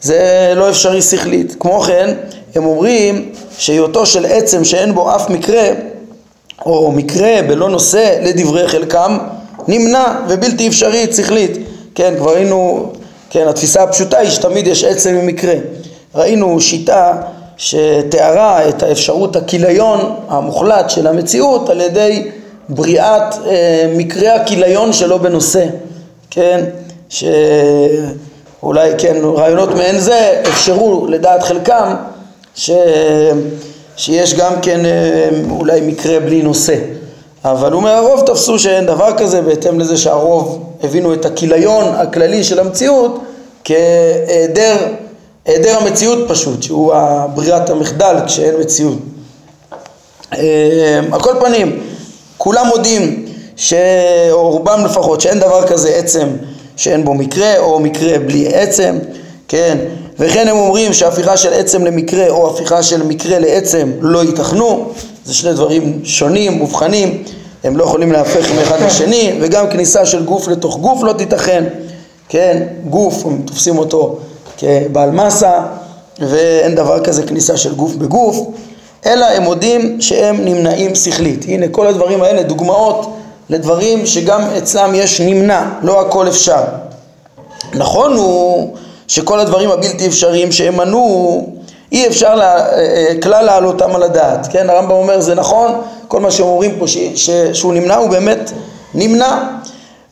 זה 0.00 0.52
לא 0.56 0.70
אפשרי 0.70 1.02
שכלית. 1.02 1.56
כמו 1.60 1.80
כן, 1.80 2.14
הם 2.54 2.66
אומרים 2.66 3.32
שהיותו 3.58 4.06
של 4.06 4.26
עצם 4.26 4.64
שאין 4.64 4.94
בו 4.94 5.16
אף 5.16 5.30
מקרה, 5.30 5.62
או 6.66 6.92
מקרה 6.92 7.42
בלא 7.48 7.70
נושא 7.70 8.18
לדברי 8.22 8.68
חלקם, 8.68 9.18
נמנע 9.68 10.04
ובלתי 10.28 10.68
אפשרי 10.68 11.06
שכלית. 11.16 11.58
כן, 11.94 12.14
כבר 12.18 12.34
ראינו, 12.34 12.92
כן, 13.30 13.48
התפיסה 13.48 13.82
הפשוטה 13.82 14.18
היא 14.18 14.30
שתמיד 14.30 14.66
יש 14.66 14.84
עצם 14.84 15.14
ממקרה. 15.14 15.54
ראינו 16.14 16.60
שיטה 16.60 17.12
שתיארה 17.56 18.68
את 18.68 18.82
האפשרות 18.82 19.36
הכיליון 19.36 20.14
המוחלט 20.28 20.90
של 20.90 21.06
המציאות 21.06 21.68
על 21.68 21.80
ידי 21.80 22.22
בריאת 22.68 23.34
אה, 23.46 23.92
מקרה 23.96 24.34
הכיליון 24.34 24.92
שלו 24.92 25.18
בנושא, 25.18 25.66
כן, 26.30 26.64
שאולי 27.08 28.90
כן 28.98 29.16
רעיונות 29.36 29.74
מעין 29.74 29.98
זה 29.98 30.42
אפשרו 30.48 31.06
לדעת 31.08 31.42
חלקם 31.42 31.94
ש... 32.54 32.70
שיש 34.02 34.34
גם 34.34 34.52
כן 34.62 34.86
אה, 34.86 35.28
אולי 35.50 35.80
מקרה 35.80 36.20
בלי 36.20 36.42
נושא 36.42 36.74
אבל 37.44 37.72
הוא 37.72 37.80
אומר 37.80 37.90
הרוב 37.90 38.20
תפסו 38.26 38.58
שאין 38.58 38.86
דבר 38.86 39.18
כזה 39.18 39.42
בהתאם 39.42 39.80
לזה 39.80 39.96
שהרוב 39.96 40.72
הבינו 40.82 41.14
את 41.14 41.24
הכיליון 41.24 41.84
הכללי 41.94 42.44
של 42.44 42.60
המציאות 42.60 43.20
כהיעדר 43.64 44.76
היעדר 45.44 45.78
המציאות 45.78 46.18
פשוט, 46.28 46.62
שהוא 46.62 46.94
ברירת 47.34 47.70
המחדל 47.70 48.16
כשאין 48.26 48.54
מציאות. 48.60 48.98
אה, 50.32 51.00
על 51.12 51.20
כל 51.20 51.34
פנים, 51.40 51.80
כולם 52.38 52.66
מודים, 52.66 53.26
ש... 53.56 53.74
או 54.30 54.50
רובם 54.50 54.84
לפחות, 54.84 55.20
שאין 55.20 55.38
דבר 55.38 55.66
כזה 55.66 55.88
עצם 55.88 56.28
שאין 56.76 57.04
בו 57.04 57.14
מקרה, 57.14 57.58
או 57.58 57.80
מקרה 57.80 58.18
בלי 58.18 58.48
עצם, 58.54 58.98
כן? 59.48 59.78
וכן 60.24 60.48
הם 60.48 60.56
אומרים 60.56 60.92
שהפיכה 60.92 61.36
של 61.36 61.52
עצם 61.52 61.84
למקרה 61.84 62.28
או 62.28 62.50
הפיכה 62.50 62.82
של 62.82 63.02
מקרה 63.02 63.38
לעצם 63.38 63.92
לא 64.00 64.24
ייתכנו, 64.24 64.88
זה 65.24 65.34
שני 65.34 65.52
דברים 65.52 66.00
שונים, 66.04 66.52
מובחנים, 66.52 67.22
הם 67.64 67.76
לא 67.76 67.84
יכולים 67.84 68.12
להפך 68.12 68.50
מאחד 68.56 68.80
לשני, 68.82 69.38
וגם 69.40 69.70
כניסה 69.70 70.06
של 70.06 70.24
גוף 70.24 70.48
לתוך 70.48 70.78
גוף 70.78 71.02
לא 71.02 71.12
תיתכן, 71.12 71.64
כן? 72.28 72.62
גוף, 72.90 73.26
הם 73.26 73.42
תופסים 73.46 73.78
אותו 73.78 74.18
כבעל 74.58 75.10
מסה 75.10 75.52
ואין 76.18 76.74
דבר 76.74 77.04
כזה 77.04 77.22
כניסה 77.22 77.56
של 77.56 77.74
גוף 77.74 77.94
בגוף 77.94 78.46
אלא 79.06 79.26
הם 79.26 79.42
מודים 79.42 80.00
שהם 80.00 80.44
נמנעים 80.44 80.94
שכלית. 80.94 81.44
הנה 81.48 81.68
כל 81.68 81.86
הדברים 81.86 82.22
האלה 82.22 82.42
דוגמאות 82.42 83.16
לדברים 83.50 84.06
שגם 84.06 84.42
אצלם 84.58 84.94
יש 84.94 85.20
נמנע, 85.20 85.64
לא 85.82 86.00
הכל 86.00 86.28
אפשר. 86.28 86.62
נכון 87.74 88.12
הוא 88.12 88.76
שכל 89.12 89.40
הדברים 89.40 89.70
הבלתי 89.70 90.06
אפשריים 90.06 90.52
שהם 90.52 90.76
מנעו 90.76 91.46
אי 91.92 92.06
אפשר 92.06 92.34
לה, 92.34 92.56
אה, 92.56 92.78
אה, 92.78 93.14
כלל 93.22 93.44
להעלותם 93.44 93.96
על 93.96 94.02
הדעת, 94.02 94.46
כן? 94.50 94.70
הרמב"ם 94.70 94.90
אומר 94.90 95.20
זה 95.20 95.34
נכון, 95.34 95.80
כל 96.08 96.20
מה 96.20 96.30
שהם 96.30 96.46
אומרים 96.46 96.70
פה 96.78 96.86
ש, 96.86 96.98
ש, 97.14 97.30
שהוא 97.52 97.74
נמנע 97.74 97.94
הוא 97.96 98.10
באמת 98.10 98.52
נמנע 98.94 99.44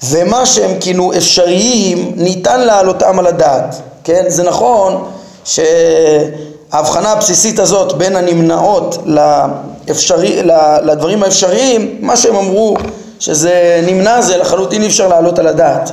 ומה 0.04 0.46
שהם 0.46 0.70
כאילו 0.80 1.12
אפשריים 1.16 2.12
ניתן 2.16 2.60
להעלותם 2.60 3.18
על 3.18 3.26
הדעת 3.26 3.74
כן? 4.04 4.24
זה 4.28 4.42
נכון 4.42 5.04
שההבחנה 5.44 7.12
הבסיסית 7.12 7.58
הזאת 7.58 7.92
בין 7.92 8.16
הנמנעות 8.16 8.98
לאפשרי, 9.04 10.42
לדברים 10.82 11.22
האפשריים, 11.22 11.96
מה 12.00 12.16
שהם 12.16 12.36
אמרו 12.36 12.76
שזה 13.18 13.80
נמנע 13.86 14.20
זה 14.20 14.36
לחלוטין 14.36 14.82
אי 14.82 14.86
אפשר 14.86 15.08
להעלות 15.08 15.38
על 15.38 15.46
הדעת 15.46 15.90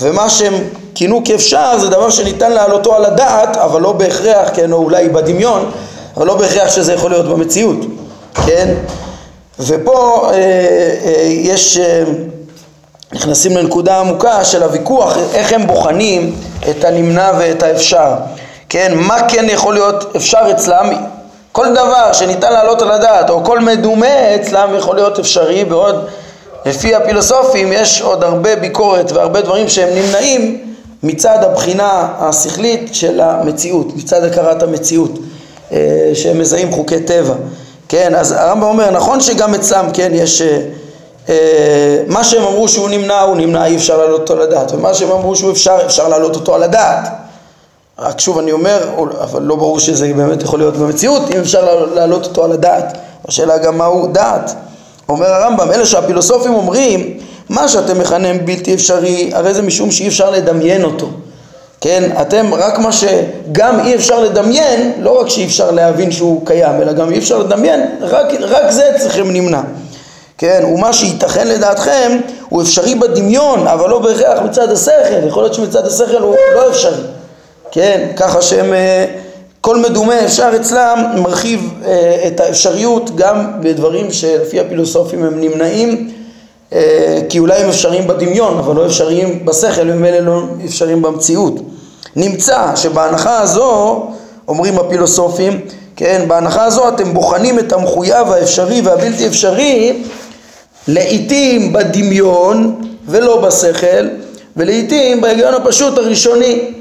ומה 0.00 0.30
שהם 0.30 0.54
כינו 0.94 1.22
כאפשר 1.24 1.78
זה 1.78 1.88
דבר 1.88 2.10
שניתן 2.10 2.52
להעלותו 2.52 2.94
על 2.94 3.04
הדעת 3.04 3.56
אבל 3.56 3.80
לא 3.80 3.92
בהכרח, 3.92 4.50
כן, 4.54 4.72
או 4.72 4.76
אולי 4.76 5.08
בדמיון 5.08 5.70
אבל 6.16 6.26
לא 6.26 6.36
בהכרח 6.36 6.70
שזה 6.70 6.92
יכול 6.92 7.10
להיות 7.10 7.26
במציאות, 7.26 7.78
כן? 8.46 8.74
ופה 9.60 10.28
אה, 10.32 10.36
אה, 11.04 11.22
יש 11.28 11.78
אה, 11.78 12.02
נכנסים 13.12 13.56
לנקודה 13.56 14.00
עמוקה 14.00 14.44
של 14.44 14.62
הוויכוח 14.62 15.16
איך 15.34 15.52
הם 15.52 15.66
בוחנים 15.66 16.34
את 16.70 16.84
הנמנע 16.84 17.30
ואת 17.38 17.62
האפשר 17.62 18.12
כן, 18.68 18.92
מה 18.94 19.28
כן 19.28 19.44
יכול 19.48 19.74
להיות 19.74 20.16
אפשר 20.16 20.40
אצלם 20.50 20.90
כל 21.52 21.72
דבר 21.74 22.12
שניתן 22.12 22.52
להעלות 22.52 22.82
על 22.82 22.90
הדעת 22.90 23.30
או 23.30 23.44
כל 23.44 23.60
מדומה 23.60 24.34
אצלם 24.34 24.74
יכול 24.78 24.94
להיות 24.96 25.18
אפשרי 25.18 25.64
בעוד 25.64 26.06
לפי 26.66 26.94
הפילוסופים 26.94 27.72
יש 27.72 28.02
עוד 28.02 28.24
הרבה 28.24 28.56
ביקורת 28.56 29.12
והרבה 29.12 29.40
דברים 29.40 29.68
שהם 29.68 29.88
נמנעים 29.94 30.74
מצד 31.02 31.38
הבחינה 31.42 32.08
השכלית 32.18 32.94
של 32.94 33.20
המציאות, 33.20 33.96
מצד 33.96 34.24
הכרת 34.24 34.62
המציאות 34.62 35.18
אה, 35.72 36.10
שהם 36.14 36.38
מזהים 36.38 36.72
חוקי 36.72 37.00
טבע 37.00 37.34
כן, 37.88 38.14
אז 38.14 38.32
הרמב"ם 38.32 38.62
אומר 38.62 38.90
נכון 38.90 39.20
שגם 39.20 39.54
אצלם 39.54 39.86
כן 39.92 40.10
יש 40.14 40.42
אה, 40.42 40.60
אה, 41.28 42.02
מה 42.06 42.24
שהם 42.24 42.42
אמרו 42.42 42.68
שהוא 42.68 42.88
נמנע, 42.88 43.20
הוא 43.20 43.36
נמנע, 43.36 43.66
אי 43.66 43.76
אפשר 43.76 43.96
להעלות 43.98 44.20
אותו 44.20 44.32
על 44.32 44.42
הדעת, 44.42 44.72
ומה 44.72 44.94
שהם 44.94 45.10
אמרו 45.10 45.36
שהוא 45.36 45.52
אפשר, 45.52 45.78
אפשר 45.86 46.08
להעלות 46.08 46.34
אותו 46.34 46.54
על 46.54 46.62
הדעת. 46.62 47.08
רק 47.98 48.20
שוב 48.20 48.38
אני 48.38 48.52
אומר, 48.52 48.78
אבל 49.22 49.42
לא 49.42 49.56
ברור 49.56 49.80
שזה 49.80 50.12
באמת 50.16 50.42
יכול 50.42 50.58
להיות 50.58 50.76
במציאות, 50.76 51.22
אם 51.30 51.40
אפשר 51.40 51.84
להעלות 51.94 52.24
אותו 52.24 52.44
על 52.44 52.52
הדעת. 52.52 52.98
השאלה 53.28 53.58
גם 53.58 53.78
מהו 53.78 54.06
דעת. 54.06 54.54
אומר 55.08 55.26
הרמב"ם, 55.26 55.72
אלה 55.72 55.86
שהפילוסופים 55.86 56.54
אומרים, 56.54 57.18
מה 57.48 57.68
שאתם 57.68 57.98
מכנים 57.98 58.46
בלתי 58.46 58.74
אפשרי, 58.74 59.30
הרי 59.34 59.54
זה 59.54 59.62
משום 59.62 59.90
שאי 59.90 60.08
אפשר 60.08 60.30
לדמיין 60.30 60.84
אותו. 60.84 61.08
כן, 61.80 62.10
אתם, 62.20 62.54
רק 62.54 62.78
מה 62.78 62.92
שגם 62.92 63.80
אי 63.80 63.94
אפשר 63.94 64.20
לדמיין, 64.20 64.92
לא 65.00 65.20
רק 65.20 65.28
שאי 65.28 65.44
אפשר 65.44 65.70
להבין 65.70 66.10
שהוא 66.10 66.46
קיים, 66.46 66.82
אלא 66.82 66.92
גם 66.92 67.12
אי 67.12 67.18
אפשר 67.18 67.38
לדמיין, 67.38 67.96
רק, 68.00 68.26
רק 68.40 68.70
זה 68.70 68.90
אצלכם 68.96 69.30
נמנע. 69.30 69.60
כן, 70.38 70.64
ומה 70.72 70.92
שייתכן 70.92 71.48
לדעתכם 71.48 72.18
הוא 72.48 72.62
אפשרי 72.62 72.94
בדמיון, 72.94 73.66
אבל 73.66 73.90
לא 73.90 73.98
בהכרח 73.98 74.38
מצד 74.42 74.70
השכל, 74.70 75.26
יכול 75.26 75.42
להיות 75.42 75.54
שמצד 75.54 75.86
השכל 75.86 76.22
הוא 76.22 76.36
לא 76.54 76.70
אפשרי, 76.70 77.02
כן, 77.70 78.06
ככה 78.16 78.42
שהם, 78.42 78.72
אה, 78.72 79.06
כל 79.66 79.76
מדומה 79.76 80.24
אפשר 80.24 80.50
אצלם 80.56 81.04
מרחיב 81.22 81.70
אה, 81.84 82.24
את 82.26 82.40
האפשריות 82.40 83.16
גם 83.16 83.60
בדברים 83.60 84.12
שלפי 84.12 84.60
הפילוסופים 84.60 85.24
הם 85.24 85.40
נמנעים, 85.40 86.10
אה, 86.72 87.20
כי 87.28 87.38
אולי 87.38 87.54
הם 87.54 87.68
אפשריים 87.68 88.06
בדמיון, 88.06 88.58
אבל 88.58 88.76
לא 88.76 88.86
אפשריים 88.86 89.44
בשכל, 89.44 89.90
וממילא 89.90 90.18
לא 90.18 90.42
אפשריים 90.64 91.02
במציאות. 91.02 91.54
נמצא 92.16 92.76
שבהנחה 92.76 93.40
הזו, 93.40 94.02
אומרים 94.48 94.78
הפילוסופים, 94.78 95.60
כן, 95.96 96.24
בהנחה 96.28 96.64
הזו 96.64 96.88
אתם 96.88 97.14
בוחנים 97.14 97.58
את 97.58 97.72
המחויב 97.72 98.32
האפשרי 98.32 98.80
והבלתי 98.80 99.26
אפשרי 99.26 100.02
לעיתים 100.88 101.72
בדמיון 101.72 102.80
ולא 103.06 103.40
בשכל, 103.40 104.08
ולעיתים 104.56 105.20
בהיגיון 105.20 105.54
הפשוט 105.54 105.98
הראשוני. 105.98 106.72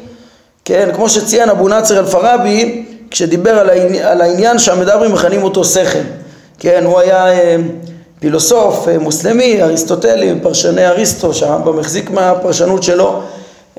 כן, 0.66 0.90
כמו 0.96 1.10
שציין 1.10 1.50
אבו 1.50 1.68
נאצר 1.68 2.00
אל-פרבי 2.00 2.86
כשדיבר 3.12 3.60
על, 3.60 3.70
העני, 3.70 4.04
על 4.04 4.22
העניין 4.22 4.60
שהמדברים 4.60 5.12
מכנים 5.12 5.44
אותו 5.44 5.66
שכל. 5.66 6.00
כן, 6.60 6.84
הוא 6.86 7.00
היה 7.00 7.28
אה, 7.28 7.56
פילוסוף 8.20 8.88
אה, 8.88 8.98
מוסלמי, 8.98 9.62
אריסטוטלי, 9.64 10.34
פרשני 10.42 10.88
אריסטו, 10.88 11.34
שהרמב"ם 11.34 11.80
החזיק 11.80 12.12
מהפרשנות 12.12 12.84
שלו 12.84 13.22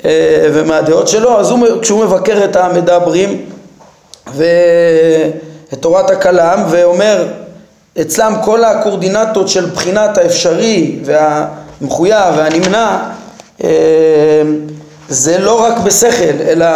אה, 0.05 0.49
ומהדעות 0.52 1.09
שלו, 1.09 1.40
אז 1.40 1.50
הוא, 1.50 1.59
כשהוא 1.83 2.05
מבקר 2.05 2.45
את 2.45 2.57
המדברים 2.57 3.45
ואת 4.35 5.81
תורת 5.81 6.11
הכלם 6.11 6.64
ואומר 6.71 7.26
אצלם 8.00 8.35
כל 8.45 8.64
הקורדינטות 8.64 9.49
של 9.49 9.66
בחינת 9.66 10.19
האפשרי 10.19 10.99
והמחויב 11.05 12.35
והנמנע 12.37 12.99
אה, 13.64 13.71
זה 15.09 15.39
לא 15.39 15.63
רק 15.63 15.79
בשכל 15.79 16.43
אלא, 16.49 16.67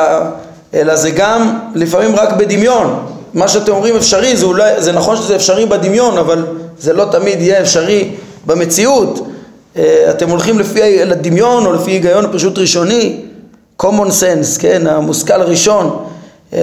אלא 0.75 0.97
זה 0.97 1.11
גם 1.11 1.59
לפעמים 1.75 2.17
רק 2.17 2.33
בדמיון. 2.33 3.07
מה 3.35 3.49
שאתם 3.49 3.73
אומרים 3.73 3.97
אפשרי 3.97 4.37
זה, 4.37 4.47
אולי, 4.47 4.83
זה 4.83 4.93
נכון 4.93 5.17
שזה 5.17 5.37
אפשרי 5.37 5.67
בדמיון 5.67 6.19
אבל 6.19 6.47
זה 6.79 6.93
לא 6.93 7.05
תמיד 7.13 7.41
יהיה 7.41 7.61
אפשרי 7.61 8.11
במציאות. 8.47 9.27
אה, 9.77 10.07
אתם 10.11 10.31
הולכים 10.31 10.59
לפי 10.59 11.03
הדמיון 11.03 11.67
או 11.67 11.73
לפי 11.73 11.91
היגיון 11.91 12.27
פשוט 12.33 12.59
ראשוני 12.59 13.21
common 13.83 14.09
sense, 14.09 14.61
כן, 14.61 14.87
המושכל 14.87 15.41
הראשון. 15.41 16.05
אה, 16.53 16.59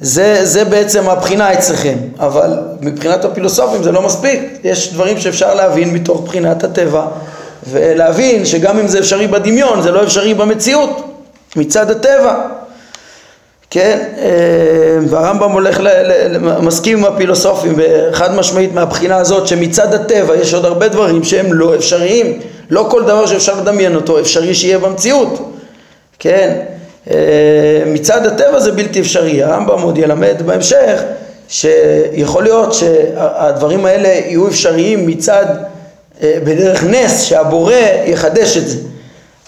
זה, 0.00 0.40
זה 0.42 0.64
בעצם 0.64 1.08
הבחינה 1.08 1.52
אצלכם, 1.52 1.96
אבל 2.18 2.58
מבחינת 2.80 3.24
הפילוסופים 3.24 3.82
זה 3.82 3.92
לא 3.92 4.02
מספיק, 4.02 4.40
יש 4.64 4.92
דברים 4.92 5.18
שאפשר 5.18 5.54
להבין 5.54 5.90
מתוך 5.90 6.20
בחינת 6.20 6.64
הטבע 6.64 7.06
ולהבין 7.70 8.44
שגם 8.44 8.78
אם 8.78 8.88
זה 8.88 8.98
אפשרי 8.98 9.26
בדמיון 9.26 9.82
זה 9.82 9.90
לא 9.90 10.02
אפשרי 10.02 10.34
במציאות 10.34 11.04
מצד 11.56 11.90
הטבע. 11.90 12.34
כן, 13.70 13.98
אה, 14.18 14.98
והרמב"ם 15.08 15.52
הולך, 15.52 15.80
ל, 15.80 15.88
מסכים 16.38 16.98
עם 16.98 17.04
הפילוסופים 17.04 17.78
חד 18.12 18.34
משמעית 18.34 18.74
מהבחינה 18.74 19.16
הזאת 19.16 19.46
שמצד 19.46 19.94
הטבע 19.94 20.36
יש 20.36 20.54
עוד 20.54 20.64
הרבה 20.64 20.88
דברים 20.88 21.24
שהם 21.24 21.52
לא 21.52 21.74
אפשריים, 21.74 22.40
לא 22.70 22.86
כל 22.90 23.02
דבר 23.02 23.26
שאפשר 23.26 23.60
לדמיין 23.60 23.96
אותו 23.96 24.20
אפשרי 24.20 24.54
שיהיה 24.54 24.78
במציאות, 24.78 25.52
כן, 26.18 26.60
אה, 27.10 27.16
מצד 27.86 28.26
הטבע 28.26 28.60
זה 28.60 28.72
בלתי 28.72 29.00
אפשרי, 29.00 29.42
הרמב"ם 29.42 29.82
עוד 29.82 29.98
ילמד 29.98 30.42
בהמשך 30.46 31.00
שיכול 31.48 32.42
להיות 32.42 32.74
שהדברים 32.74 33.86
האלה 33.86 34.08
יהיו 34.08 34.48
אפשריים 34.48 35.06
מצד, 35.06 35.46
בדרך 36.22 36.84
נס 36.84 37.22
שהבורא 37.22 37.74
יחדש 38.06 38.56
את 38.56 38.68
זה, 38.68 38.78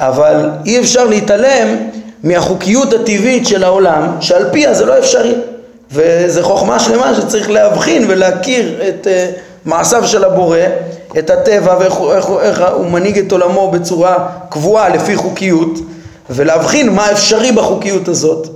אבל 0.01 0.51
אי 0.67 0.81
אפשר 0.81 1.05
להתעלם 1.05 1.77
מהחוקיות 2.25 2.93
הטבעית 2.93 3.47
של 3.47 3.65
העולם 3.65 4.17
שעל 4.21 4.51
פיה 4.53 4.75
זה 4.75 4.85
לא 4.85 4.99
אפשרי. 4.99 5.35
וזה 5.93 6.43
חוכמה 6.43 6.79
שלמה 6.81 7.15
שצריך 7.15 7.51
להבחין 7.51 8.05
ולהכיר 8.09 8.81
את 8.89 9.07
uh, 9.07 9.39
מעשיו 9.65 10.07
של 10.07 10.25
הבורא, 10.25 10.59
את 11.19 11.31
הטבע 11.31 11.77
ואיך 11.81 11.95
איך, 12.17 12.27
איך 12.43 12.63
הוא 12.75 12.87
מנהיג 12.87 13.19
את 13.19 13.33
עולמו 13.33 13.71
בצורה 13.71 14.29
קבועה 14.49 14.89
לפי 14.89 15.17
חוקיות 15.17 15.79
ולהבחין 16.31 16.89
מה 16.89 17.11
אפשרי 17.13 17.53
בחוקיות 17.53 18.09
הזאת 18.09 18.49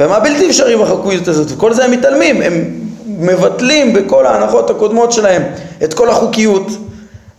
ומה 0.00 0.20
בלתי 0.20 0.48
אפשרי 0.48 0.76
בחוקיות 0.76 1.28
הזאת. 1.28 1.46
וכל 1.52 1.74
זה 1.74 1.84
הם 1.84 1.90
מתעלמים, 1.90 2.42
הם 2.42 2.64
מבטלים 3.06 3.92
בכל 3.92 4.26
ההנחות 4.26 4.70
הקודמות 4.70 5.12
שלהם 5.12 5.42
את 5.84 5.94
כל 5.94 6.10
החוקיות 6.10 6.66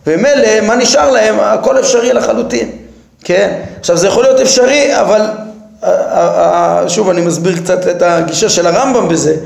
ומילא 0.06 0.60
מה 0.66 0.76
נשאר 0.76 1.10
להם? 1.10 1.40
הכל 1.40 1.80
אפשרי 1.80 2.12
לחלוטין, 2.12 2.70
כן? 3.24 3.60
עכשיו 3.80 3.96
זה 3.96 4.06
יכול 4.06 4.22
להיות 4.22 4.40
אפשרי 4.40 5.00
אבל 5.00 5.20
שוב 6.88 7.10
אני 7.10 7.20
מסביר 7.20 7.56
קצת 7.56 7.88
את 7.88 8.02
הגישה 8.02 8.48
של 8.48 8.66
הרמב"ם 8.66 9.08
בזה. 9.08 9.36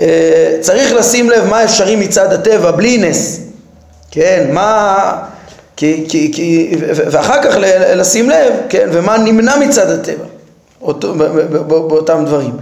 אה, 0.00 0.56
צריך 0.60 0.92
לשים 0.92 1.30
לב 1.30 1.44
מה 1.44 1.64
אפשרי 1.64 1.96
מצד 1.96 2.32
הטבע 2.32 2.70
בלי 2.70 2.98
נס. 2.98 3.40
כן? 4.10 4.48
מה 4.52 4.96
כי, 5.76 6.04
כי, 6.08 6.32
כי, 6.34 6.76
ואחר 6.88 7.42
כך 7.42 7.56
לשים 7.96 8.30
לב, 8.30 8.52
כן, 8.68 8.88
ומה 8.92 9.18
נמנע 9.18 9.56
מצד 9.56 9.90
הטבע, 9.90 10.24
אותו, 10.82 11.14
באותם 11.66 12.24
דברים, 12.26 12.52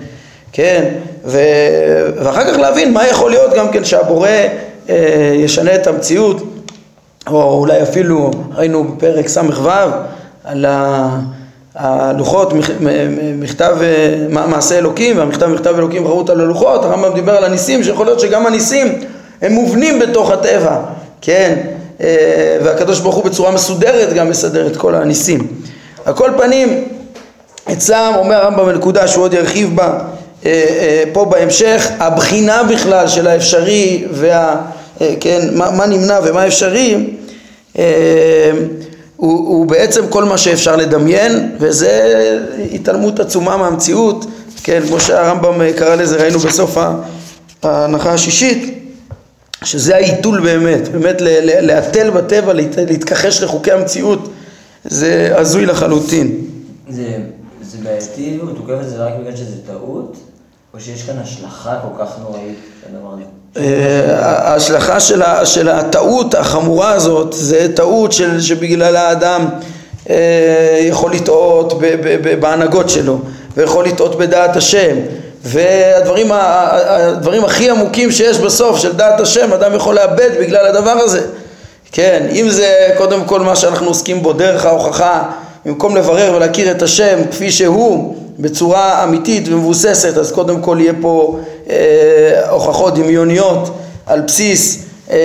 כן, 0.53 0.85
ו, 1.25 1.39
ואחר 2.17 2.53
כך 2.53 2.59
להבין 2.59 2.93
מה 2.93 3.07
יכול 3.07 3.31
להיות 3.31 3.55
גם 3.55 3.73
כן 3.73 3.85
שהבורא 3.85 4.29
אה, 4.89 5.33
ישנה 5.35 5.75
את 5.75 5.87
המציאות, 5.87 6.43
או 7.27 7.59
אולי 7.59 7.83
אפילו 7.83 8.31
ראינו 8.55 8.85
בפרק 8.85 9.29
ס"ו 9.29 9.71
על 10.45 10.67
הלוחות, 11.75 12.53
מכתב 13.39 13.77
מעשה 14.29 14.79
אלוקים 14.79 15.19
והמכתב 15.19 15.47
מכתב 15.47 15.75
אלוקים 15.79 16.07
חרוט 16.07 16.31
על 16.31 16.41
הלוחות, 16.41 16.85
הרמב"ם 16.85 17.15
דיבר 17.15 17.37
על 17.37 17.45
הניסים 17.45 17.85
שיכול 17.85 18.07
להיות 18.07 18.21
שגם 18.21 18.47
הניסים 18.47 18.99
הם 19.43 19.53
מובנים 19.53 19.99
בתוך 19.99 20.31
הטבע, 20.31 20.77
כן, 21.21 21.59
אה, 22.01 22.59
והקדוש 22.65 23.01
ברוך 23.01 23.15
הוא 23.15 23.25
בצורה 23.25 23.51
מסודרת 23.51 24.13
גם 24.13 24.31
מסדר 24.31 24.67
את 24.67 24.77
כל 24.77 24.95
הניסים. 24.95 25.47
על 26.05 26.15
כל 26.15 26.31
פנים, 26.37 26.85
אצלם 27.73 28.13
אומר 28.17 28.37
הרמב"ם 28.37 28.67
בנקודה 28.67 29.09
שהוא 29.09 29.25
עוד 29.25 29.35
ירחיב 29.35 29.77
בה 29.77 29.85
אה, 29.85 29.99
אה, 30.47 31.03
פה 31.13 31.25
בהמשך, 31.25 31.89
הבחינה 31.99 32.63
בכלל 32.63 33.09
של 33.09 33.27
האפשרי 33.27 34.05
וה... 34.11 34.57
כן, 35.21 35.49
מה, 35.53 35.71
מה 35.71 35.87
נמנע 35.87 36.19
ומה 36.25 36.47
אפשרי 36.47 37.07
הוא, 39.17 39.49
הוא 39.49 39.67
בעצם 39.67 40.09
כל 40.09 40.25
מה 40.25 40.39
שאפשר 40.39 40.77
לדמיין 40.77 41.57
וזה 41.59 42.25
התעלמות 42.73 43.21
עצומה 43.21 43.57
מהמציאות, 43.57 44.27
כן, 44.63 44.83
כמו 44.89 45.01
שהרמב"ם 45.01 45.73
קרא 45.77 45.95
לזה, 45.95 46.17
ראינו 46.17 46.39
בסוף 46.39 46.77
ההנחה 47.63 48.13
השישית 48.13 48.79
שזה 49.65 49.97
העיתול 49.97 50.41
באמת, 50.41 50.89
באמת 50.89 51.17
להתל 51.41 52.11
בטבע, 52.11 52.53
להתכחש 52.77 53.43
לחוקי 53.43 53.73
המציאות, 53.73 54.29
זה 54.85 55.33
הזוי 55.37 55.67
לחלוטין. 55.67 56.37
זה, 56.89 57.19
זה 57.63 57.79
בעייתי 57.83 58.39
והוא 58.41 58.57
תוקף 58.57 58.77
את 58.83 58.89
זה 58.89 58.97
רק 58.97 59.13
בגלל 59.21 59.37
שזה 59.37 59.57
טעות, 59.67 60.17
או 60.75 60.81
שיש 60.81 61.03
כאן 61.03 61.19
השלכה 61.23 61.77
כל 61.83 62.05
כך 62.05 62.11
נוראית? 62.21 62.59
אה, 63.57 64.53
ההשלכה 64.53 65.01
של, 65.01 65.23
של 65.45 65.69
הטעות 65.69 66.35
החמורה 66.35 66.93
הזאת 66.93 67.33
זה 67.33 67.77
טעות 67.77 68.13
של, 68.13 68.41
שבגלל 68.41 68.97
האדם 68.97 69.47
אה, 70.11 70.79
יכול 70.81 71.15
לטעות 71.15 71.81
בהנהגות 72.41 72.91
שלו 72.91 73.19
ויכול 73.57 73.85
לטעות 73.85 74.19
בדעת 74.19 74.57
השם. 74.57 74.97
והדברים 75.45 76.33
הדברים 76.33 77.45
הכי 77.45 77.71
עמוקים 77.71 78.11
שיש 78.11 78.39
בסוף 78.39 78.79
של 78.79 78.93
דעת 78.93 79.21
השם 79.21 79.53
אדם 79.53 79.75
יכול 79.75 79.95
לאבד 79.95 80.31
בגלל 80.41 80.67
הדבר 80.67 80.91
הזה. 80.91 81.27
כן, 81.93 82.27
אם 82.31 82.51
זה 82.51 82.89
קודם 82.99 83.25
כל 83.25 83.41
מה 83.41 83.57
שאנחנו 83.57 83.87
עוסקים 83.87 84.23
בו 84.23 84.33
דרך 84.33 84.65
ההוכחה 84.65 85.23
במקום 85.67 85.97
לברר 85.97 86.33
ולהכיר 86.37 86.71
את 86.71 86.83
השם 86.83 87.19
כפי 87.31 87.51
שהוא 87.51 88.17
בצורה 88.39 89.05
אמיתית 89.05 89.49
ומבוססת 89.49 90.19
אז 90.19 90.33
קודם 90.33 90.61
כל 90.61 90.77
יהיה 90.81 90.93
פה 91.01 91.39
אה, 91.71 92.51
הוכחות 92.51 92.95
דמיוניות 92.95 93.71
על 94.07 94.21
בסיס 94.21 94.85
אה, 95.11 95.17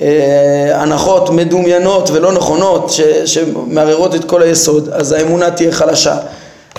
אה, 0.00 0.82
הנחות 0.82 1.30
מדומיינות 1.30 2.10
ולא 2.10 2.32
נכונות 2.32 2.90
ש, 2.90 3.00
שמערערות 3.24 4.14
את 4.14 4.24
כל 4.24 4.42
היסוד 4.42 4.88
אז 4.88 5.12
האמונה 5.12 5.50
תהיה 5.50 5.72
חלשה. 5.72 6.16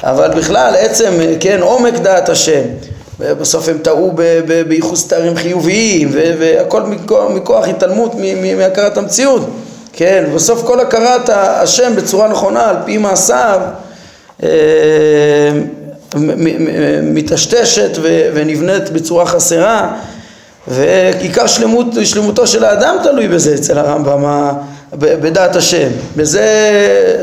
אבל 0.03 0.29
בכלל 0.38 0.75
עצם, 0.79 1.12
כן, 1.39 1.60
עומק 1.62 1.93
דעת 1.93 2.29
השם 2.29 2.62
בסוף 3.19 3.69
הם 3.69 3.77
טעו 3.77 4.12
בייחוס 4.67 5.07
תארים 5.07 5.36
חיוביים 5.36 6.10
והכל 6.13 6.84
מכוח, 6.84 7.31
מכוח 7.31 7.67
התעלמות 7.67 8.12
מהכרת 8.57 8.97
המציאות 8.97 9.41
כן, 9.93 10.23
בסוף 10.36 10.63
כל 10.65 10.80
הכרת 10.80 11.30
השם 11.30 11.95
בצורה 11.95 12.27
נכונה 12.27 12.69
על 12.69 12.75
פי 12.86 12.97
מעשיו 12.97 13.62
אה, 14.43 14.49
מטשטשת 17.04 17.89
ונבנית 18.34 18.89
בצורה 18.89 19.25
חסרה 19.25 19.93
ועיקר 20.67 21.47
שלמות, 21.47 21.86
שלמותו 22.04 22.47
של 22.47 22.63
האדם 22.63 22.95
תלוי 23.04 23.27
בזה 23.27 23.54
אצל 23.54 23.77
הרמב"ם, 23.77 24.51
בדעת 24.93 25.56
השם. 25.56 25.88
בזה, 26.15 26.47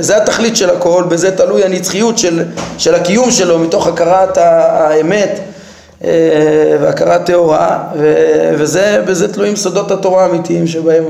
זה 0.00 0.16
התכלית 0.16 0.57
של 0.57 0.70
הכל, 0.70 1.04
בזה 1.09 1.37
תלוי 1.37 1.64
הנצחיות 1.64 2.18
של, 2.18 2.44
של 2.78 2.94
הקיום 2.94 3.31
שלו 3.31 3.59
מתוך 3.59 3.87
הכרת 3.87 4.38
האמת 4.38 5.40
אה, 6.04 6.11
והכרת 6.81 7.26
טהורה, 7.26 7.78
וזה, 8.57 9.33
תלויים 9.33 9.57
סודות 9.57 9.90
התורה 9.90 10.24
האמיתיים 10.24 10.66
שבהם 10.66 11.04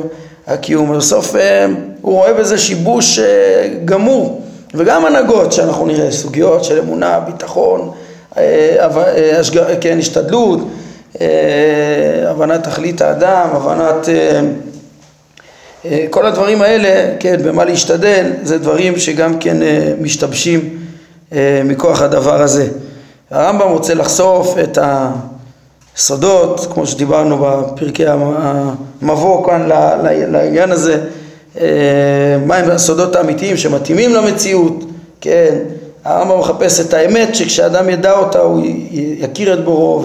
הקיום. 0.48 0.96
בסוף 0.96 1.36
אה, 1.36 1.66
הוא 2.00 2.14
רואה 2.14 2.34
בזה 2.34 2.58
שיבוש 2.58 3.18
אה, 3.18 3.68
גמור, 3.84 4.42
וגם 4.74 5.06
הנהגות 5.06 5.52
שאנחנו 5.52 5.86
נראה, 5.86 6.12
סוגיות 6.12 6.64
של 6.64 6.78
אמונה, 6.78 7.20
ביטחון, 7.20 7.90
כן, 9.80 9.98
השתדלות, 9.98 10.58
הבנת 12.28 12.62
תכלית 12.62 13.00
האדם, 13.00 13.48
הבנת 13.52 14.08
אה, 15.84 16.06
כל 16.10 16.26
הדברים 16.26 16.62
האלה, 16.62 17.16
כן, 17.20 17.36
במה 17.44 17.64
להשתדל, 17.64 18.30
זה 18.42 18.58
דברים 18.58 18.98
שגם 18.98 19.38
כן 19.38 19.62
אה, 19.62 19.92
משתבשים 20.00 20.78
אה, 21.32 21.62
מכוח 21.64 22.02
הדבר 22.02 22.42
הזה. 22.42 22.68
הרמב"ם 23.30 23.68
רוצה 23.68 23.94
לחשוף 23.94 24.58
את 24.58 24.78
הסודות, 25.98 26.66
כמו 26.74 26.86
שדיברנו 26.86 27.38
בפרקי 27.38 28.04
המבוא 28.06 29.46
כאן 29.46 29.68
לעניין 30.32 30.72
הזה, 30.72 31.00
מהם 32.46 32.70
הסודות 32.70 33.16
האמיתיים 33.16 33.56
שמתאימים 33.56 34.14
למציאות, 34.14 34.84
כן, 35.20 35.58
הרמב"ם 36.04 36.38
מחפש 36.38 36.80
את 36.80 36.94
האמת 36.94 37.34
שכשאדם 37.34 37.88
ידע 37.90 38.12
אותה 38.12 38.38
הוא 38.38 38.62
יכיר 39.18 39.54
את 39.54 39.64
בורו 39.64 40.04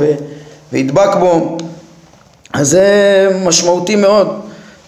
וידבק 0.74 1.16
בו, 1.20 1.58
אז 2.54 2.70
זה 2.70 3.30
משמעותי 3.46 3.96
מאוד. 3.96 4.28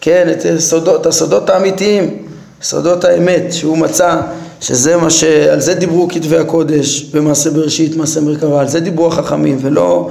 כן, 0.01 0.27
את 0.31 0.45
הסודות, 0.57 1.05
הסודות 1.05 1.49
האמיתיים, 1.49 2.17
סודות 2.61 3.03
האמת 3.03 3.43
שהוא 3.53 3.77
מצא, 3.77 4.15
שזה 4.61 4.97
מה 4.97 5.09
ש... 5.09 5.23
על 5.23 5.61
זה 5.61 5.73
דיברו 5.73 6.07
כתבי 6.07 6.37
הקודש 6.37 7.01
במעשה 7.01 7.49
בראשית, 7.49 7.95
מעשה 7.95 8.21
מרכבה, 8.21 8.59
על 8.59 8.67
זה 8.67 8.79
דיברו 8.79 9.07
החכמים 9.07 9.57
ולא 9.61 10.09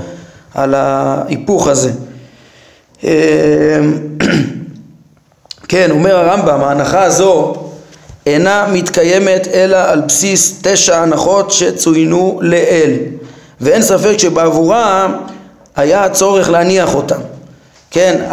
על 0.55 0.75
ההיפוך 0.75 1.69
הזה. 1.69 1.91
אמ, 3.05 3.11
כן, 5.69 5.91
אומר 5.91 6.17
הרמב"ם, 6.17 6.61
ההנחה 6.61 7.03
הזו 7.03 7.55
אינה 8.27 8.67
מתקיימת 8.73 9.49
אלא 9.55 9.77
על 9.77 10.01
בסיס 10.01 10.59
תשע 10.63 10.99
הנחות 10.99 11.51
שצוינו 11.51 12.39
לאל, 12.43 12.91
ואין 13.61 13.83
ספק 13.83 14.19
שבעבורה 14.19 15.07
היה 15.77 16.09
צורך 16.09 16.51
להניח 16.51 16.95
אותן. 16.95 17.21
כן, 17.91 18.25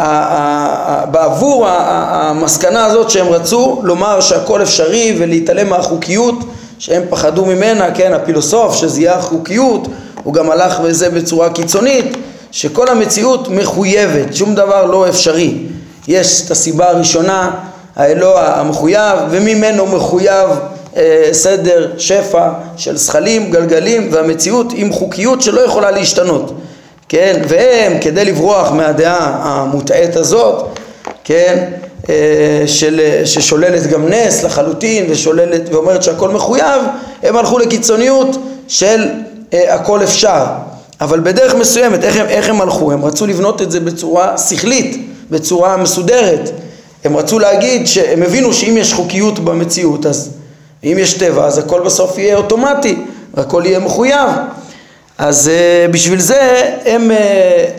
בעבור 1.10 1.66
המסקנה 1.68 2.84
הזאת 2.84 3.10
שהם 3.10 3.26
רצו 3.28 3.80
לומר 3.82 4.20
שהכל 4.20 4.62
אפשרי 4.62 5.16
ולהתעלם 5.18 5.68
מהחוקיות 5.68 6.34
שהם 6.78 7.02
פחדו 7.10 7.44
ממנה, 7.46 7.90
כן, 7.94 8.12
הפילוסוף 8.12 8.74
שזיהה 8.74 9.22
חוקיות, 9.22 9.88
הוא 10.24 10.34
גם 10.34 10.50
הלך 10.50 10.80
בזה 10.80 11.10
בצורה 11.10 11.50
קיצונית, 11.50 12.16
שכל 12.50 12.88
המציאות 12.88 13.48
מחויבת, 13.48 14.34
שום 14.34 14.54
דבר 14.54 14.86
לא 14.86 15.08
אפשרי. 15.08 15.54
יש 16.08 16.42
את 16.46 16.50
הסיבה 16.50 16.88
הראשונה, 16.88 17.50
האלוה 17.96 18.60
המחויב, 18.60 19.18
וממנו 19.30 19.86
מחויב 19.86 20.48
אה, 20.96 21.28
סדר 21.32 21.90
שפע 21.98 22.48
של 22.76 22.96
זכלים, 22.96 23.50
גלגלים, 23.50 24.08
והמציאות 24.12 24.72
עם 24.76 24.92
חוקיות 24.92 25.42
שלא 25.42 25.60
יכולה 25.60 25.90
להשתנות. 25.90 26.52
כן, 27.08 27.42
והם 27.48 27.98
כדי 28.00 28.24
לברוח 28.24 28.70
מהדעה 28.70 29.38
המוטעית 29.42 30.16
הזאת, 30.16 30.78
כן, 31.24 31.64
אה, 32.08 32.62
של, 32.66 33.00
ששוללת 33.24 33.86
גם 33.86 34.08
נס 34.08 34.42
לחלוטין 34.42 35.06
ושוללת 35.10 35.62
ואומרת 35.72 36.02
שהכל 36.02 36.28
מחויב, 36.28 36.82
הם 37.22 37.36
הלכו 37.36 37.58
לקיצוניות 37.58 38.36
של 38.68 39.08
אה, 39.52 39.74
הכל 39.74 40.02
אפשר. 40.02 40.44
אבל 41.00 41.20
בדרך 41.20 41.54
מסוימת, 41.54 42.04
איך 42.04 42.16
הם, 42.16 42.26
איך 42.26 42.48
הם 42.48 42.60
הלכו? 42.60 42.92
הם 42.92 43.04
רצו 43.04 43.26
לבנות 43.26 43.62
את 43.62 43.70
זה 43.70 43.80
בצורה 43.80 44.38
שכלית, 44.38 45.08
בצורה 45.30 45.76
מסודרת. 45.76 46.50
הם 47.04 47.16
רצו 47.16 47.38
להגיד 47.38 47.86
שהם 47.86 48.22
הבינו 48.22 48.52
שאם 48.52 48.76
יש 48.76 48.92
חוקיות 48.92 49.38
במציאות, 49.38 50.06
אז 50.06 50.30
אם 50.84 50.96
יש 51.00 51.14
טבע, 51.14 51.44
אז 51.44 51.58
הכל 51.58 51.80
בסוף 51.80 52.18
יהיה 52.18 52.36
אוטומטי, 52.36 52.96
והכל 53.34 53.62
יהיה 53.66 53.78
מחויב. 53.78 54.30
אז 55.18 55.50
uh, 55.50 55.92
בשביל 55.92 56.20
זה 56.20 56.70
הם 56.84 57.10
uh, 57.10 57.14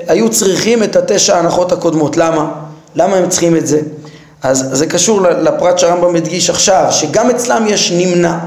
היו 0.08 0.30
צריכים 0.30 0.84
את 0.84 0.96
התשע 0.96 1.36
ההנחות 1.36 1.72
הקודמות. 1.72 2.18
למה? 2.18 2.52
למה 2.96 3.16
הם 3.16 3.30
צריכים 3.30 3.56
את 3.56 3.68
זה? 3.68 3.80
אז 4.44 4.70
זה 4.72 4.86
קשור 4.86 5.22
לפרט 5.22 5.80
שהרמב"ם 5.80 6.16
הדגיש 6.16 6.50
עכשיו, 6.50 6.88
שגם 6.92 7.30
אצלם 7.30 7.66
יש 7.68 7.92
נמנע 7.92 8.38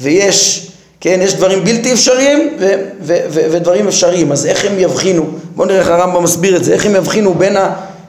ויש, 0.00 0.65
כן, 1.06 1.20
יש 1.22 1.34
דברים 1.34 1.64
בלתי 1.64 1.92
אפשריים 1.92 2.56
ו- 2.58 2.74
ו- 3.02 3.18
ו- 3.30 3.46
ודברים 3.50 3.88
אפשריים, 3.88 4.32
אז 4.32 4.46
איך 4.46 4.64
הם 4.64 4.78
יבחינו? 4.78 5.24
בואו 5.54 5.68
נראה 5.68 5.78
איך 5.78 5.88
הרמב"ם 5.88 6.22
מסביר 6.22 6.56
את 6.56 6.64
זה, 6.64 6.72
איך 6.72 6.86
הם 6.86 6.94
יבחינו 6.96 7.34
בין 7.34 7.56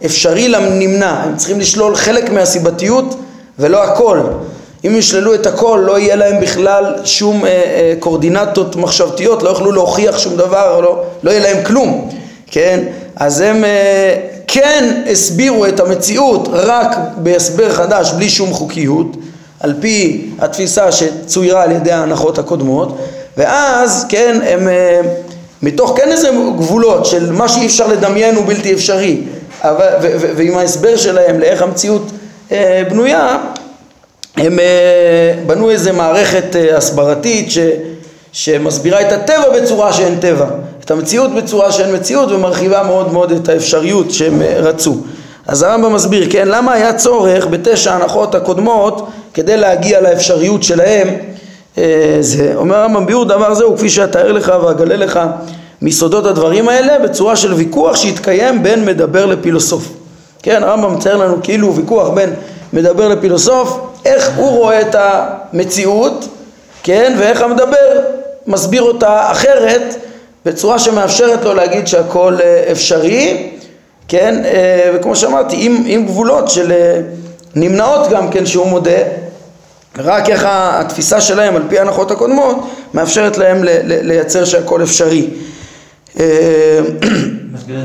האפשרי 0.02 0.48
לנמנע, 0.48 1.10
הם 1.10 1.36
צריכים 1.36 1.60
לשלול 1.60 1.96
חלק 1.96 2.30
מהסיבתיות 2.30 3.16
ולא 3.60 3.84
הכל. 3.84 4.20
אם 4.86 4.96
ישללו 4.96 5.34
את 5.34 5.46
הכל 5.46 5.84
לא 5.86 6.00
יהיה 6.00 6.16
להם 6.16 6.42
בכלל 6.42 6.96
שום 7.04 7.46
אה, 7.46 7.50
אה, 7.50 7.94
קורדינטות 8.00 8.76
מחשבתיות, 8.76 9.44
לא 9.44 9.50
יוכלו 9.50 9.72
להוכיח 9.72 10.18
שום 10.18 10.36
דבר, 10.36 10.80
לא, 10.80 11.04
לא 11.24 11.32
יהיה 11.32 11.54
להם 11.54 11.64
כלום, 11.64 12.10
כן? 12.48 12.80
אז 13.16 13.42
הם 13.42 13.64
אה, 13.64 14.16
כן 14.48 15.04
הסבירו 15.12 15.66
את 15.66 15.80
המציאות 15.80 16.50
רק 16.52 16.98
בהסבר 17.18 17.70
חדש 17.70 18.12
בלי 18.12 18.30
שום 18.30 18.54
חוקיות, 18.54 19.18
על 19.60 19.74
פי 19.80 20.26
התפיסה 20.40 20.92
שצוירה 20.92 21.64
על 21.64 21.72
ידי 21.72 21.92
ההנחות 21.92 22.40
הקודמות, 22.40 22.98
ואז 23.38 24.06
כן 24.10 24.40
הם 24.44 24.68
אה, 24.68 25.02
מתוך 25.62 25.94
כן 25.98 26.12
איזה 26.12 26.30
גבולות 26.58 27.06
של 27.06 27.32
מה 27.32 27.50
שאי 27.50 27.66
אפשר 27.66 27.88
לדמיין 27.88 28.36
הוא 28.36 28.46
בלתי 28.46 28.74
אפשרי, 28.74 29.22
אבל, 29.62 29.88
ו, 30.02 30.08
ו, 30.20 30.30
ועם 30.38 30.58
ההסבר 30.58 30.98
שלהם 30.98 31.40
לאיך 31.40 31.62
המציאות 31.62 32.12
אה, 32.52 32.84
בנויה 32.90 33.38
הם 34.38 34.60
אה, 34.60 35.34
בנו 35.46 35.70
איזה 35.70 35.92
מערכת 35.92 36.56
אה, 36.56 36.78
הסברתית 36.78 37.52
ש, 37.52 37.58
שמסבירה 38.32 39.02
את 39.02 39.12
הטבע 39.12 39.62
בצורה 39.62 39.94
שאין 39.94 40.20
טבע, 40.20 40.46
את 40.86 40.92
המציאות 40.92 41.36
בצורה 41.36 41.72
שאין 41.72 41.96
מציאות 41.96 42.32
ומרחיבה 42.32 42.84
מאוד 42.84 43.14
מאוד 43.14 43.32
את 43.32 43.50
האפשריות 43.50 44.12
שהם 44.12 44.42
אה, 44.42 44.60
רצו. 44.60 44.98
אז 45.48 45.64
הרמב"ם 45.64 45.94
מסביר, 45.94 46.28
כן, 46.32 46.48
למה 46.48 46.74
היה 46.74 46.94
צורך 46.94 47.48
בתשע 47.48 47.94
הנחות 47.94 48.36
הקודמות 48.36 49.08
כדי 49.34 49.58
להגיע 49.58 50.02
לאפשריות 50.02 50.64
שלהם 50.64 51.08
זה. 52.20 52.52
אומר 52.56 52.76
הרמב"ם 52.76 53.06
ביאור 53.06 53.26
דבר 53.26 53.54
זה 53.54 53.64
הוא 53.64 53.78
כפי 53.78 53.90
שאתאר 53.90 54.32
לך 54.32 54.54
ואגלה 54.64 54.96
לך 54.96 55.20
מסודות 55.82 56.26
הדברים 56.26 56.70
האלה 56.70 57.00
בצורה 57.00 57.36
של 57.36 57.54
ויכוח 57.54 57.96
שהתקיים 57.96 58.64
בין 58.64 58.86
מדבר 58.86 59.26
לפילוסוף. 59.26 59.88
כן, 60.44 60.64
הרמב"ם 60.64 60.96
מצייר 60.96 61.16
לנו 61.16 61.38
כאילו 61.44 61.76
ויכוח 61.76 62.10
בין 62.10 62.34
מדבר 62.74 63.08
לפילוסוף, 63.08 63.80
איך 64.06 64.32
הוא 64.36 64.50
רואה 64.50 64.82
את 64.82 64.96
המציאות, 65.00 66.28
כן, 66.84 67.16
ואיך 67.20 67.42
המדבר 67.42 68.02
מסביר 68.48 68.82
אותה 68.82 69.32
אחרת, 69.32 69.96
בצורה 70.46 70.80
שמאפשרת 70.80 71.44
לו 71.44 71.54
להגיד 71.54 71.88
שהכל 71.88 72.38
אה, 72.44 72.64
אפשרי, 72.72 73.50
כן, 74.08 74.42
אה, 74.46 74.92
וכמו 74.96 75.16
שאמרתי, 75.16 75.56
עם, 75.60 75.84
עם 75.86 76.06
גבולות 76.06 76.50
של 76.50 76.72
אה, 76.72 77.02
נמנעות 77.56 78.10
גם 78.12 78.30
כן 78.30 78.46
שהוא 78.46 78.68
מודה, 78.68 79.00
רק 79.98 80.30
איך 80.30 80.46
התפיסה 80.50 81.22
שלהם 81.22 81.56
על 81.56 81.64
פי 81.70 81.80
ההנחות 81.80 82.12
הקודמות 82.12 82.58
מאפשרת 82.94 83.38
להם 83.38 83.58
לייצר 83.84 84.46
שהכל 84.46 84.84
אפשרי. 84.84 85.30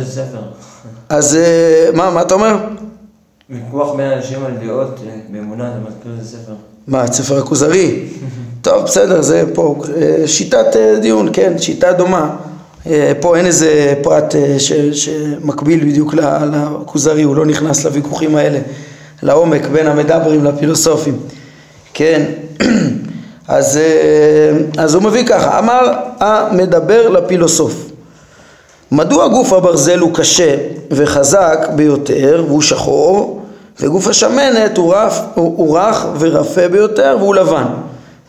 ספר. 0.04 0.42
אז 1.08 1.38
מה, 1.94 2.10
מה 2.10 2.22
אתה 2.22 2.34
אומר? 2.34 2.56
ויכוח 3.52 3.94
בין 3.96 4.10
אנשים 4.10 4.44
על 4.44 4.52
דעות 4.66 5.00
אה, 5.06 5.14
באמונה, 5.28 5.70
זה 5.70 5.90
מזכיר 5.90 6.12
איזה 6.18 6.38
ספר. 6.38 6.52
מה, 6.86 7.04
את 7.04 7.12
ספר 7.12 7.38
הכוזרי? 7.38 8.08
טוב, 8.62 8.84
בסדר, 8.84 9.22
זה 9.22 9.44
פה 9.54 9.82
אה, 9.96 10.28
שיטת 10.28 10.76
אה, 10.76 10.98
דיון, 11.00 11.28
כן, 11.32 11.58
שיטה 11.58 11.92
דומה. 11.92 12.36
פה 13.20 13.36
אין 13.36 13.46
איזה 13.46 13.94
פרט 14.02 14.34
ש, 14.58 14.72
שמקביל 14.72 15.84
בדיוק 15.84 16.14
לכוזרי, 16.14 17.22
הוא 17.22 17.36
לא 17.36 17.46
נכנס 17.46 17.84
לוויכוחים 17.84 18.36
האלה, 18.36 18.58
לעומק 19.22 19.66
בין 19.66 19.86
המדברים 19.86 20.44
לפילוסופים. 20.44 21.16
כן, 21.94 22.22
אז, 23.48 23.78
אז 24.78 24.94
הוא 24.94 25.02
מביא 25.02 25.26
ככה, 25.26 25.58
אמר 25.58 25.92
המדבר 26.20 27.08
לפילוסוף 27.08 27.92
מדוע 28.92 29.28
גוף 29.28 29.52
הברזל 29.52 29.98
הוא 29.98 30.14
קשה 30.14 30.54
וחזק 30.90 31.68
ביותר 31.76 32.44
והוא 32.48 32.62
שחור 32.62 33.42
וגוף 33.80 34.06
השמנת 34.06 34.78
הוא, 34.78 34.94
רף, 34.94 35.20
הוא, 35.34 35.54
הוא 35.56 35.78
רך 35.78 36.06
ורפה 36.18 36.68
ביותר 36.68 37.16
והוא 37.20 37.34
לבן. 37.34 37.64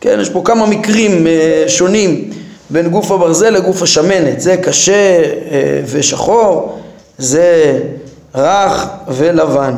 כן, 0.00 0.18
יש 0.20 0.30
פה 0.30 0.42
כמה 0.44 0.66
מקרים 0.66 1.26
שונים 1.68 2.30
בין 2.74 2.88
גוף 2.88 3.10
הברזל 3.10 3.50
לגוף 3.50 3.82
השמנת. 3.82 4.40
זה 4.40 4.56
קשה 4.56 5.22
uh, 5.22 5.52
ושחור 5.86 6.78
זה 7.18 7.78
רך 8.34 8.86
ולבן. 9.08 9.74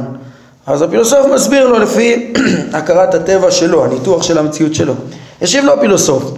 אז 0.67 0.83
הפילוסוף 0.83 1.27
מסביר 1.35 1.69
לו 1.69 1.79
לפי 1.79 2.33
הכרת 2.73 3.15
הטבע 3.15 3.51
שלו, 3.51 3.85
הניתוח 3.85 4.23
של 4.23 4.39
המציאות 4.39 4.75
שלו. 4.75 4.95
ישיב 5.43 5.65
לו 5.65 5.73
הפילוסוף, 5.73 6.33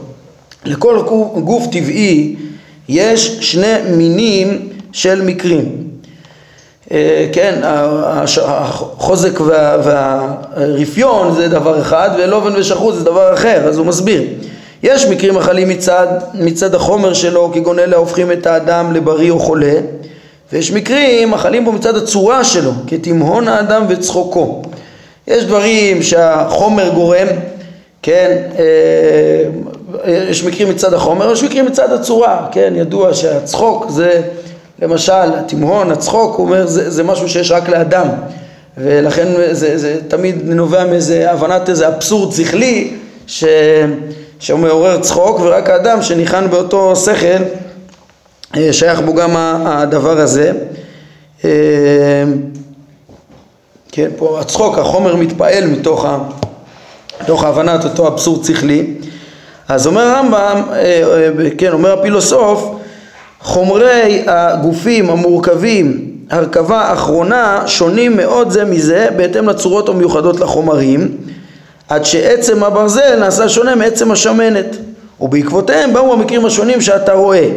לכל 0.65 1.03
גוף 1.45 1.67
טבעי 1.67 2.37
יש 2.89 3.39
שני 3.41 3.75
מינים 3.91 4.69
של 4.93 5.23
מקרים. 5.23 5.89
אה, 6.93 7.29
כן, 7.33 7.61
החוזק 8.45 9.41
והרפיון 9.85 11.35
זה 11.35 11.49
דבר 11.49 11.81
אחד 11.81 12.11
ולובן 12.19 12.57
ושחוט 12.57 12.95
זה 12.95 13.05
דבר 13.05 13.35
אחר, 13.35 13.69
אז 13.69 13.79
הוא 13.79 13.87
מסביר. 13.87 14.23
יש 14.83 15.07
מקרים 15.07 15.37
החלים 15.37 15.69
מצד, 15.69 16.07
מצד 16.35 16.75
החומר 16.75 17.15
שלו, 17.15 17.51
כגון 17.55 17.79
אלה 17.79 17.97
הופכים 17.97 18.33
את 18.33 18.47
האדם 18.47 18.93
לבריא 18.93 19.31
או 19.31 19.39
חולה, 19.39 19.75
ויש 20.53 20.73
מקרים 20.73 21.35
החלים 21.35 21.65
בו 21.65 21.73
מצד 21.73 21.97
הצורה 21.97 22.45
שלו, 22.45 22.73
כתימהון 22.87 23.49
האדם 23.49 23.85
וצחוקו. 23.89 24.63
יש 25.27 25.45
דברים 25.45 26.03
שהחומר 26.03 26.89
גורם, 26.95 27.27
כן, 28.03 28.37
אה, 28.59 30.21
יש 30.31 30.45
מקרים 30.45 30.69
מצד 30.69 30.95
החומר, 30.95 31.33
יש 31.33 31.43
מקרים 31.43 31.67
מצד 31.67 31.93
הצורה, 31.93 32.49
כן, 32.53 32.73
ידוע 32.77 33.15
שהצחוק 33.15 33.87
זה 33.91 34.21
למשל, 34.83 35.13
התימהון, 35.13 35.91
הצחוק, 35.91 36.37
הוא 36.37 36.47
אומר, 36.47 36.67
זה, 36.67 36.91
זה 36.91 37.03
משהו 37.03 37.29
שיש 37.29 37.51
רק 37.51 37.69
לאדם, 37.69 38.09
ולכן 38.79 39.29
זה, 39.51 39.79
זה 39.79 39.97
תמיד 40.09 40.37
נובע 40.45 40.85
מאיזה 40.87 41.31
הבנת 41.31 41.69
איזה 41.69 41.89
אבסורד 41.89 42.33
שכלי, 42.33 42.91
ש... 43.27 43.45
שהוא 44.39 44.61
מעורר 44.61 45.01
צחוק, 45.01 45.41
ורק 45.41 45.71
האדם 45.71 46.03
שניחן 46.03 46.51
באותו 46.51 46.97
שכל, 46.97 47.45
אה, 48.57 48.73
שייך 48.73 49.01
בו 49.01 49.15
גם 49.15 49.37
הדבר 49.67 50.21
הזה. 50.21 50.53
אה, 51.45 51.51
כן, 53.93 54.09
פה 54.17 54.41
הצחוק, 54.41 54.79
החומר 54.79 55.17
מתפעל 55.17 55.67
מתוך, 55.67 56.05
ה... 56.05 56.19
מתוך 57.23 57.45
ההבנת 57.45 57.85
אותו 57.85 58.09
אבסורד 58.09 58.45
שכלי. 58.45 58.95
אז 59.69 59.87
אומר 59.87 60.03
הרמב"ם, 60.03 60.63
אה, 60.73 61.29
כן, 61.59 61.73
אומר 61.73 61.99
הפילוסוף, 61.99 62.71
חומרי 63.41 64.25
הגופים 64.27 65.11
המורכבים 65.11 66.11
הרכבה 66.31 66.93
אחרונה 66.93 67.63
שונים 67.67 68.17
מאוד 68.17 68.51
זה 68.51 68.65
מזה 68.65 69.09
בהתאם 69.17 69.49
לצורות 69.49 69.89
המיוחדות 69.89 70.41
לחומרים 70.41 71.17
עד 71.89 72.05
שעצם 72.05 72.65
הברזל 72.65 73.17
נעשה 73.19 73.49
שונה 73.49 73.75
מעצם 73.75 74.11
השמנת 74.11 74.77
ובעקבותיהם 75.21 75.93
באו 75.93 76.13
המקרים 76.13 76.47
השונים 76.47 76.81
שאתה 76.81 77.13
רואה. 77.13 77.49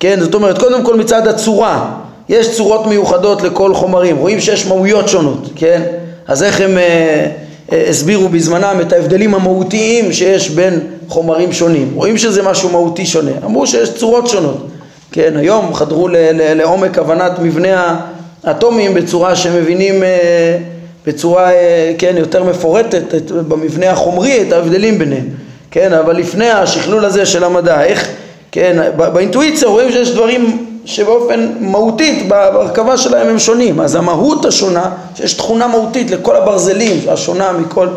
כן 0.00 0.20
זאת 0.20 0.34
אומרת 0.34 0.58
קודם 0.58 0.84
כל 0.84 0.96
מצד 0.96 1.26
הצורה 1.28 1.90
יש 2.28 2.56
צורות 2.56 2.86
מיוחדות 2.86 3.42
לכל 3.42 3.74
חומרים 3.74 4.16
רואים 4.16 4.40
שיש 4.40 4.66
מהויות 4.66 5.08
שונות 5.08 5.48
כן? 5.56 5.82
אז 6.28 6.42
איך 6.42 6.60
הם 6.60 6.78
אה, 6.78 7.26
אה, 7.72 7.84
הסבירו 7.88 8.28
בזמנם 8.28 8.76
את 8.80 8.92
ההבדלים 8.92 9.34
המהותיים 9.34 10.12
שיש 10.12 10.50
בין 10.50 10.80
חומרים 11.08 11.52
שונים? 11.52 11.92
רואים 11.94 12.18
שזה 12.18 12.42
משהו 12.42 12.68
מהותי 12.70 13.06
שונה. 13.06 13.30
אמרו 13.44 13.66
שיש 13.66 13.94
צורות 13.94 14.26
שונות 14.28 14.66
כן, 15.12 15.36
היום 15.36 15.74
חדרו 15.74 16.08
ל- 16.08 16.16
ל- 16.16 16.54
לעומק 16.54 16.98
הבנת 16.98 17.38
מבנה 17.38 18.00
האטומים 18.44 18.94
בצורה 18.94 19.36
שמבינים 19.36 20.02
אה, 20.02 20.58
בצורה, 21.06 21.52
אה, 21.52 21.92
כן, 21.98 22.14
יותר 22.18 22.44
מפורטת 22.44 23.14
את, 23.14 23.30
במבנה 23.30 23.90
החומרי 23.90 24.42
את 24.42 24.52
ההבדלים 24.52 24.98
ביניהם, 24.98 25.26
כן, 25.70 25.92
אבל 25.92 26.16
לפני 26.16 26.50
השכלול 26.50 27.04
הזה 27.04 27.26
של 27.26 27.44
המדע, 27.44 27.82
איך, 27.82 28.08
כן, 28.52 28.90
באינטואיציה 28.96 29.68
רואים 29.68 29.92
שיש 29.92 30.10
דברים 30.10 30.66
שבאופן 30.84 31.52
מהותית 31.60 32.28
בהרכבה 32.28 32.96
שלהם 32.96 33.28
הם 33.28 33.38
שונים, 33.38 33.80
אז 33.80 33.94
המהות 33.94 34.44
השונה, 34.44 34.90
שיש 35.14 35.34
תכונה 35.34 35.66
מהותית 35.66 36.10
לכל 36.10 36.36
הברזלים 36.36 37.00
השונה 37.08 37.52
מכל, 37.52 37.88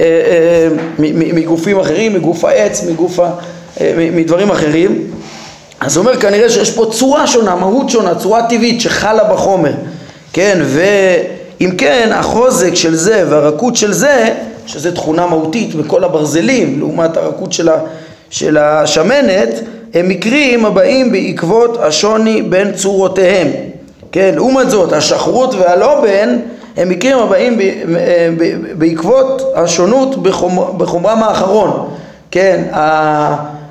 אה, 0.00 0.04
אה, 0.04 0.68
מגופים 0.98 1.78
אחרים, 1.78 2.14
מגוף 2.14 2.44
העץ, 2.44 2.84
מגוף 2.90 3.18
ה, 3.20 3.30
אה, 3.80 4.08
מדברים 4.12 4.50
אחרים. 4.50 5.10
אז 5.80 5.96
הוא 5.96 6.06
אומר 6.06 6.20
כנראה 6.20 6.50
שיש 6.50 6.70
פה 6.70 6.90
צורה 6.92 7.26
שונה, 7.26 7.54
מהות 7.54 7.90
שונה, 7.90 8.14
צורה 8.14 8.42
טבעית 8.48 8.80
שחלה 8.80 9.24
בחומר, 9.24 9.72
כן, 10.32 10.58
ואם 11.62 11.70
כן 11.70 12.10
החוזק 12.14 12.74
של 12.74 12.94
זה 12.94 13.24
והרכות 13.28 13.76
של 13.76 13.92
זה, 13.92 14.34
שזה 14.66 14.94
תכונה 14.94 15.26
מהותית 15.26 15.74
בכל 15.74 16.04
הברזלים 16.04 16.78
לעומת 16.78 17.16
הרכות 17.16 17.52
של, 17.52 17.68
ה, 17.68 17.78
של 18.30 18.56
השמנת, 18.58 19.48
הם 19.94 20.08
מקרים 20.08 20.66
הבאים 20.66 21.12
בעקבות 21.12 21.78
השוני 21.82 22.42
בין 22.42 22.72
צורותיהם, 22.72 23.48
כן, 24.12 24.32
לעומת 24.34 24.70
זאת 24.70 24.92
השחרות 24.92 25.54
והלובן 25.54 26.36
הם 26.76 26.88
מקרים 26.88 27.18
הבאים 27.18 27.58
בעקבות 28.78 29.42
השונות 29.56 30.22
בחומרם 30.76 31.22
האחרון, 31.22 31.88
כן, 32.30 32.64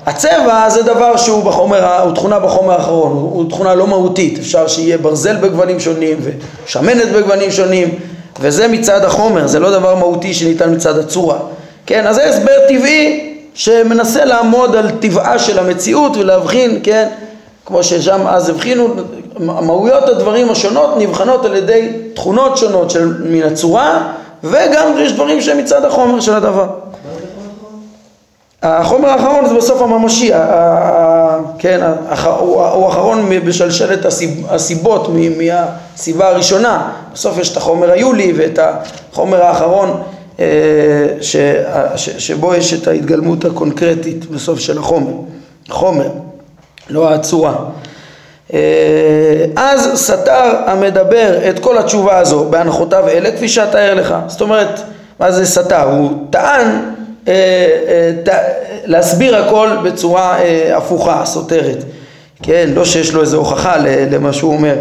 הצבע 0.06 0.68
זה 0.68 0.82
דבר 0.82 1.16
שהוא 1.16 1.44
בחומר, 1.44 2.00
הוא 2.02 2.14
תכונה 2.14 2.38
בחומר 2.38 2.72
האחרון, 2.72 3.12
הוא, 3.12 3.20
הוא 3.20 3.50
תכונה 3.50 3.74
לא 3.74 3.86
מהותית, 3.86 4.38
אפשר 4.38 4.66
שיהיה 4.68 4.98
ברזל 4.98 5.36
בגוונים 5.36 5.80
שונים 5.80 6.18
ושמנת 6.22 7.08
בגוונים 7.08 7.50
שונים 7.50 7.98
וזה 8.40 8.68
מצד 8.68 9.04
החומר, 9.04 9.46
זה 9.46 9.60
לא 9.60 9.70
דבר 9.70 9.94
מהותי 9.94 10.34
שניתן 10.34 10.74
מצד 10.74 10.98
הצורה, 10.98 11.38
כן, 11.86 12.06
אז 12.06 12.16
זה 12.16 12.24
הסבר 12.24 12.52
טבעי 12.68 13.34
שמנסה 13.54 14.24
לעמוד 14.24 14.76
על 14.76 14.90
טבעה 14.90 15.38
של 15.38 15.58
המציאות 15.58 16.16
ולהבחין, 16.16 16.80
כן, 16.82 17.08
כמו 17.66 17.84
ששם 17.84 18.26
אז 18.26 18.48
הבחינו, 18.48 18.88
מהויות 19.38 20.08
הדברים 20.08 20.50
השונות 20.50 20.94
נבחנות 20.98 21.44
על 21.44 21.56
ידי 21.56 21.88
תכונות 22.14 22.56
שונות 22.56 22.90
של, 22.90 23.14
מן 23.24 23.42
הצורה 23.42 24.12
וגם 24.44 24.98
יש 24.98 25.12
דברים 25.12 25.40
שהם 25.40 25.58
מצד 25.58 25.84
החומר 25.84 26.20
של 26.20 26.34
הדבר. 26.34 26.66
החומר 28.62 29.08
האחרון 29.08 29.48
זה 29.48 29.54
בסוף 29.54 29.82
הממשי, 29.82 30.30
כן, 31.58 31.80
הוא 32.38 32.62
האחרון 32.62 33.30
בשלשלת 33.44 34.06
הסיבות 34.48 35.08
מהסיבה 35.38 36.28
הראשונה, 36.28 36.92
בסוף 37.14 37.38
יש 37.38 37.52
את 37.52 37.56
החומר 37.56 37.90
היולי 37.90 38.32
ואת 38.36 38.58
החומר 39.12 39.42
האחרון 39.42 40.02
אה, 40.40 40.46
שבו 42.18 42.54
יש 42.54 42.74
את 42.74 42.88
ההתגלמות 42.88 43.44
הקונקרטית 43.44 44.30
בסוף 44.30 44.58
של 44.58 44.78
החומר, 44.78 45.12
חומר, 45.68 46.08
לא 46.90 47.14
הצורה. 47.14 47.54
אה, 48.52 48.58
אז 49.56 49.90
סתר 49.94 50.50
המדבר 50.66 51.50
את 51.50 51.58
כל 51.58 51.78
התשובה 51.78 52.18
הזו 52.18 52.44
בהנחותיו 52.50 53.08
אלה 53.08 53.32
כפי 53.32 53.48
שאתאר 53.48 53.94
לך, 53.94 54.14
זאת 54.26 54.40
אומרת, 54.40 54.80
מה 55.20 55.32
זה 55.32 55.46
סתר? 55.46 55.82
הוא 55.82 56.10
טען 56.30 56.91
להסביר 58.84 59.36
הכל 59.36 59.68
בצורה 59.84 60.38
אה, 60.38 60.76
הפוכה, 60.76 61.22
סותרת, 61.24 61.78
כן, 62.42 62.70
לא 62.74 62.84
שיש 62.84 63.12
לו 63.12 63.20
איזו 63.20 63.36
הוכחה 63.36 63.76
למה 64.10 64.32
שהוא 64.32 64.52
אומר, 64.52 64.74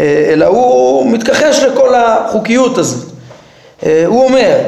אלא 0.00 0.46
הוא 0.46 1.06
מתכחש 1.06 1.62
לכל 1.62 1.94
החוקיות 1.94 2.78
הזאת. 2.78 3.10
הוא 3.82 4.24
אומר, 4.24 4.58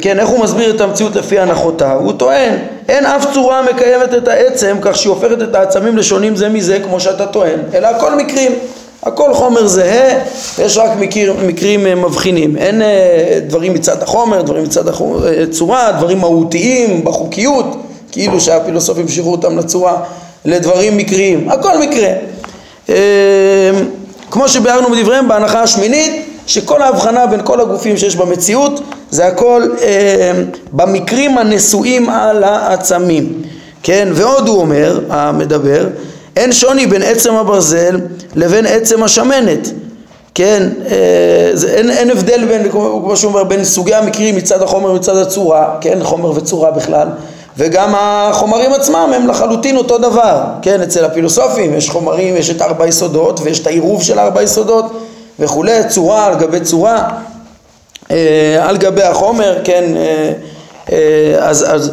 כן, 0.00 0.18
איך 0.18 0.28
הוא 0.28 0.44
מסביר 0.44 0.76
את 0.76 0.80
המציאות 0.80 1.16
לפי 1.16 1.38
הנחותיו? 1.38 1.96
הוא 2.00 2.12
טוען, 2.12 2.54
אין 2.88 3.06
אף 3.06 3.26
צורה 3.34 3.62
מקיימת 3.62 4.14
את 4.14 4.28
העצם 4.28 4.76
כך 4.82 4.96
שהיא 4.96 5.10
הופכת 5.10 5.42
את 5.42 5.54
העצמים 5.54 5.96
לשונים 5.96 6.36
זה 6.36 6.48
מזה 6.48 6.78
כמו 6.84 7.00
שאתה 7.00 7.26
טוען, 7.26 7.58
אלא 7.74 7.86
הכל 7.86 8.14
מקרים. 8.14 8.52
הכל 9.02 9.34
חומר 9.34 9.66
זהה, 9.66 10.18
יש 10.58 10.78
רק 10.78 10.90
מקיר, 10.98 11.34
מקרים 11.46 11.86
אה, 11.86 11.94
מבחינים, 11.94 12.56
אין 12.56 12.82
אה, 12.82 13.38
דברים 13.46 13.74
מצד 13.74 14.02
החומר, 14.02 14.42
דברים 14.42 14.64
מצד 14.64 14.84
הצורה, 14.88 15.86
אה, 15.86 15.92
דברים 15.92 16.18
מהותיים 16.18 17.04
בחוקיות, 17.04 17.66
כאילו 18.12 18.40
שהפילוסופים 18.40 19.02
המשיכו 19.02 19.32
אותם 19.32 19.58
לצורה, 19.58 19.96
לדברים 20.44 20.96
מקריים, 20.96 21.48
הכל 21.48 21.78
מקרה. 21.78 22.08
כמו 24.30 24.48
שביארנו 24.48 24.90
בדבריהם 24.90 25.28
בהנחה 25.28 25.62
השמינית, 25.62 26.26
שכל 26.46 26.82
ההבחנה 26.82 27.26
בין 27.26 27.40
כל 27.44 27.60
הגופים 27.60 27.96
שיש 27.96 28.16
במציאות 28.16 28.80
זה 29.10 29.26
הכל 29.26 29.62
במקרים 30.72 31.38
הנשואים 31.38 32.10
על 32.10 32.44
העצמים, 32.44 33.42
כן, 33.82 34.08
ועוד 34.12 34.48
הוא 34.48 34.60
אומר, 34.60 35.00
המדבר, 35.10 35.86
אין 36.36 36.52
שוני 36.52 36.86
בין 36.86 37.02
עצם 37.02 37.34
הברזל 37.34 38.00
לבין 38.34 38.66
עצם 38.66 39.02
השמנת, 39.02 39.68
כן, 40.34 40.68
אה, 40.90 41.50
אין, 41.68 41.90
אין 41.90 42.10
הבדל 42.10 42.44
בין, 42.44 42.70
כמו 42.70 43.16
שהוא 43.16 43.30
אומר, 43.32 43.44
בין 43.44 43.64
סוגי 43.64 43.94
המקרים 43.94 44.36
מצד 44.36 44.62
החומר 44.62 44.90
ומצד 44.90 45.16
הצורה, 45.16 45.76
כן, 45.80 45.98
חומר 46.02 46.30
וצורה 46.30 46.70
בכלל, 46.70 47.08
וגם 47.58 47.94
החומרים 47.96 48.72
עצמם 48.72 49.12
הם 49.16 49.26
לחלוטין 49.26 49.76
אותו 49.76 49.98
דבר, 49.98 50.44
כן, 50.62 50.82
אצל 50.82 51.04
הפילוסופים 51.04 51.74
יש 51.74 51.90
חומרים, 51.90 52.36
יש 52.36 52.50
את 52.50 52.62
ארבע 52.62 52.86
יסודות 52.86 53.40
ויש 53.42 53.60
את 53.60 53.66
העירוב 53.66 54.02
של 54.02 54.18
ארבע 54.18 54.42
יסודות 54.42 55.06
וכולי, 55.38 55.84
צורה 55.88 56.26
על 56.26 56.34
גבי 56.34 56.60
צורה, 56.60 57.08
אה, 58.10 58.56
על 58.68 58.76
גבי 58.76 59.02
החומר, 59.02 59.58
כן, 59.64 59.84
אה, 60.92 61.36
אז, 61.38 61.64
אז 61.74 61.92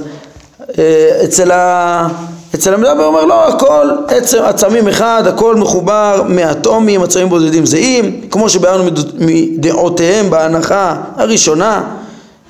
אצל 1.23 1.52
ה... 1.52 2.08
אצל 2.55 2.73
המדבר 2.73 3.05
אומר 3.05 3.25
לא, 3.25 3.47
הכל 3.47 3.89
עצם 4.07 4.38
עצמים 4.43 4.88
אחד, 4.88 5.23
הכל 5.27 5.55
מחובר 5.55 6.23
מאטומים, 6.27 7.03
עצמים 7.03 7.29
בודדים 7.29 7.65
זהים, 7.65 8.21
כמו 8.31 8.49
שביארנו 8.49 8.83
מדעותיהם 9.19 10.29
בהנחה 10.29 10.95
הראשונה, 11.15 11.83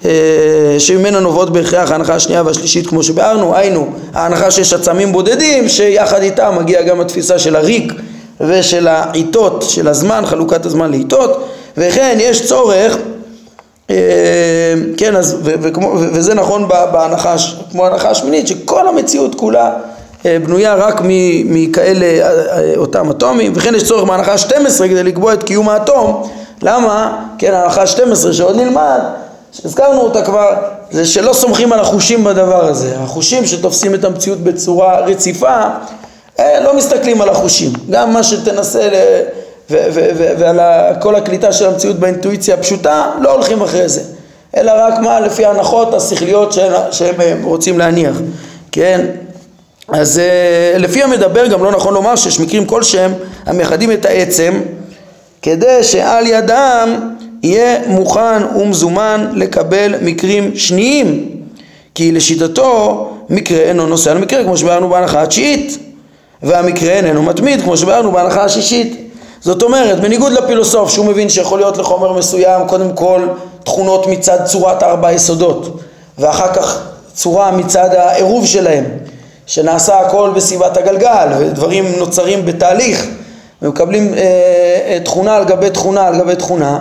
אה, 0.05 0.11
שממנה 0.79 1.19
נובעות 1.19 1.49
בהכרח 1.49 1.91
ההנחה 1.91 2.15
השנייה 2.15 2.43
והשלישית 2.45 2.87
כמו 2.87 3.03
שביארנו, 3.03 3.55
היינו 3.55 3.89
ההנחה 4.13 4.51
שיש 4.51 4.73
עצמים 4.73 5.11
בודדים 5.11 5.69
שיחד 5.69 6.21
איתה 6.21 6.51
מגיע 6.51 6.81
גם 6.81 7.01
התפיסה 7.01 7.39
של 7.39 7.55
הריק 7.55 7.93
ושל 8.41 8.87
העיתות, 8.87 9.65
של 9.69 9.87
הזמן, 9.87 10.23
חלוקת 10.25 10.65
הזמן 10.65 10.91
לעיתות, 10.91 11.47
וכן 11.77 12.17
יש 12.21 12.47
צורך 12.47 12.97
כן, 14.97 15.15
אז, 15.15 15.37
ו, 15.43 15.51
וכמו, 15.61 15.93
וזה 15.93 16.33
נכון 16.33 16.67
בהנחה, 16.67 17.35
כמו 17.71 17.85
ההנחה 17.85 18.09
השמינית, 18.09 18.47
שכל 18.47 18.87
המציאות 18.87 19.35
כולה 19.35 19.71
אה, 20.25 20.37
בנויה 20.43 20.75
רק 20.75 21.01
מכאלה 21.45 22.05
אה, 22.05 22.73
אותם 22.77 23.09
אטומים, 23.09 23.53
וכן 23.55 23.75
יש 23.75 23.83
צורך 23.83 24.03
בהנחה 24.03 24.31
ה-12 24.31 24.79
כדי 24.79 25.03
לקבוע 25.03 25.33
את 25.33 25.43
קיום 25.43 25.69
האטום, 25.69 26.29
למה? 26.61 27.25
כן, 27.37 27.53
ההנחה 27.53 27.81
ה-12 27.81 28.33
שעוד 28.33 28.55
נלמד, 28.55 28.99
שהזכרנו 29.51 30.01
אותה 30.01 30.21
כבר, 30.21 30.49
זה 30.91 31.05
שלא 31.05 31.33
סומכים 31.33 31.73
על 31.73 31.79
החושים 31.79 32.23
בדבר 32.23 32.65
הזה, 32.65 32.95
החושים 32.99 33.45
שתופסים 33.45 33.93
את 33.93 34.03
המציאות 34.03 34.39
בצורה 34.39 34.99
רציפה, 34.99 35.57
לא 36.39 36.77
מסתכלים 36.77 37.21
על 37.21 37.29
החושים, 37.29 37.71
גם 37.89 38.13
מה 38.13 38.23
שתנסה 38.23 38.87
ל... 38.87 38.93
ועל 39.69 40.59
כל 41.01 41.15
הקליטה 41.15 41.53
של 41.53 41.65
המציאות 41.65 41.99
באינטואיציה 41.99 42.55
הפשוטה, 42.55 43.11
לא 43.21 43.33
הולכים 43.33 43.61
אחרי 43.61 43.89
זה, 43.89 44.01
אלא 44.57 44.71
רק 44.75 44.99
מה 44.99 45.19
לפי 45.19 45.45
ההנחות 45.45 45.93
השכליות 45.93 46.55
שהם 46.91 47.43
רוצים 47.43 47.77
להניח, 47.77 48.17
כן? 48.71 49.05
אז 49.89 50.19
אה, 50.19 50.77
לפי 50.77 51.03
המדבר 51.03 51.47
גם 51.47 51.63
לא 51.63 51.71
נכון 51.71 51.93
לומר 51.93 52.15
שיש 52.15 52.39
מקרים 52.39 52.65
כלשהם 52.65 53.13
המייחדים 53.45 53.91
את 53.91 54.05
העצם 54.05 54.61
כדי 55.41 55.83
שעל 55.83 56.27
ידם 56.27 56.99
יהיה 57.43 57.79
מוכן 57.87 58.43
ומזומן 58.55 59.29
לקבל 59.33 59.95
מקרים 60.01 60.55
שניים. 60.55 61.29
כי 61.95 62.11
לשיטתו 62.11 63.09
מקרה 63.29 63.59
אינו 63.59 63.87
נושא 63.87 64.11
על 64.11 64.17
מקרה 64.17 64.43
כמו 64.43 64.57
שביארנו 64.57 64.89
בהנחה 64.89 65.21
התשיעית. 65.21 65.77
והמקרה 66.43 66.93
איננו 66.93 67.23
מתמיד 67.23 67.61
כמו 67.61 67.77
שביארנו 67.77 68.11
בהנחה 68.11 68.43
השישית 68.43 69.06
זאת 69.41 69.63
אומרת, 69.63 69.99
בניגוד 69.99 70.31
לפילוסוף 70.31 70.91
שהוא 70.91 71.05
מבין 71.05 71.29
שיכול 71.29 71.59
להיות 71.59 71.77
לחומר 71.77 72.13
מסוים 72.13 72.67
קודם 72.67 72.93
כל 72.93 73.27
תכונות 73.63 74.07
מצד 74.07 74.45
צורת 74.45 74.83
ארבע 74.83 75.11
יסודות 75.11 75.79
ואחר 76.17 76.53
כך 76.53 76.81
צורה 77.13 77.51
מצד 77.51 77.89
העירוב 77.95 78.45
שלהם 78.45 78.85
שנעשה 79.45 79.99
הכל 79.99 80.31
בסביבת 80.35 80.77
הגלגל 80.77 81.27
ודברים 81.39 81.85
נוצרים 81.97 82.45
בתהליך 82.45 83.07
ומקבלים 83.61 84.13
אה, 84.13 84.19
אה, 84.87 84.99
תכונה 85.05 85.35
על 85.35 85.45
גבי 85.45 85.69
תכונה 85.69 86.07
על 86.07 86.19
גבי 86.19 86.35
תכונה 86.35 86.79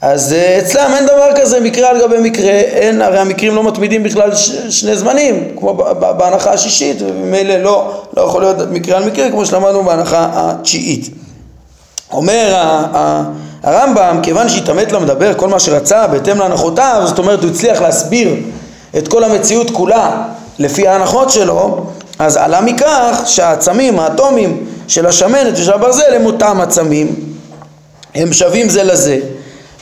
אז 0.00 0.32
אה, 0.32 0.58
אצלם 0.58 0.90
אין 0.96 1.06
דבר 1.06 1.28
כזה 1.36 1.60
מקרה 1.60 1.90
על 1.90 2.00
גבי 2.00 2.18
מקרה, 2.18 2.50
אין, 2.50 3.02
הרי 3.02 3.18
המקרים 3.18 3.54
לא 3.54 3.64
מתמידים 3.64 4.02
בכלל 4.02 4.34
ש, 4.34 4.50
שני 4.70 4.96
זמנים 4.96 5.56
כמו 5.58 5.74
בהנחה 6.18 6.52
השישית 6.52 7.02
וממילא 7.02 7.56
לא, 7.56 8.02
לא 8.16 8.22
יכול 8.22 8.42
להיות 8.42 8.56
מקרה 8.70 8.96
על 8.96 9.04
מקרה 9.04 9.30
כמו 9.30 9.46
שלמדנו 9.46 9.82
בהנחה 9.84 10.28
התשיעית 10.34 11.23
אומר 12.14 12.54
הרמב"ם, 13.62 14.18
כיוון 14.22 14.48
שהתעמת 14.48 14.92
למדבר 14.92 15.34
כל 15.34 15.48
מה 15.48 15.58
שרצה 15.60 16.06
בהתאם 16.06 16.38
להנחותיו, 16.38 17.02
זאת 17.06 17.18
אומרת 17.18 17.42
הוא 17.42 17.50
הצליח 17.50 17.80
להסביר 17.80 18.34
את 18.98 19.08
כל 19.08 19.24
המציאות 19.24 19.70
כולה 19.70 20.22
לפי 20.58 20.88
ההנחות 20.88 21.30
שלו, 21.30 21.86
אז 22.18 22.36
עלה 22.36 22.60
מכך 22.60 23.22
שהעצמים, 23.26 23.98
האטומים 23.98 24.66
של 24.88 25.06
השמנת 25.06 25.52
ושל 25.52 25.72
הברזל 25.72 26.14
הם 26.14 26.26
אותם 26.26 26.60
עצמים, 26.60 27.14
הם 28.14 28.32
שווים 28.32 28.68
זה 28.68 28.84
לזה, 28.84 29.18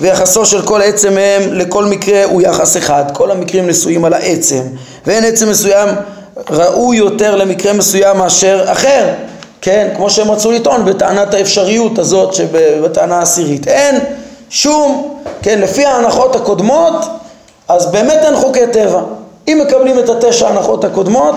ויחסו 0.01 0.47
של 0.47 0.63
כל 0.63 0.83
עצם 0.83 1.15
מהם 1.15 1.53
לכל 1.53 1.85
מקרה 1.85 2.25
הוא 2.25 2.43
יחס 2.43 2.77
אחד, 2.77 3.05
כל 3.13 3.31
המקרים 3.31 3.67
נשואים 3.67 4.05
על 4.05 4.15
העצם, 4.15 4.63
ואין 5.07 5.25
עצם 5.25 5.51
מסוים 5.51 5.89
ראוי 6.51 6.97
יותר 6.97 7.37
למקרה 7.37 7.73
מסוים 7.73 8.19
מאשר 8.19 8.65
אחר, 8.67 9.09
כן, 9.63 9.89
כמו 9.97 10.11
שהם 10.11 10.31
רצו 10.31 10.53
לטעון 10.53 10.85
בטענת 10.85 11.35
האפשריות 11.35 11.99
הזאת 11.99 12.35
שבטענה 12.35 13.19
העשירית. 13.19 13.69
אין 13.69 13.99
שום, 14.51 15.19
כן, 15.43 15.61
לפי 15.61 15.85
ההנחות 15.85 16.37
הקודמות, 16.37 16.95
אז 17.69 17.87
באמת 17.87 18.19
אין 18.23 18.37
חוקי 18.37 18.67
טבע. 18.73 19.01
אם 19.49 19.63
מקבלים 19.67 19.99
את 19.99 20.09
התשע 20.09 20.47
ההנחות 20.47 20.85
הקודמות, 20.85 21.37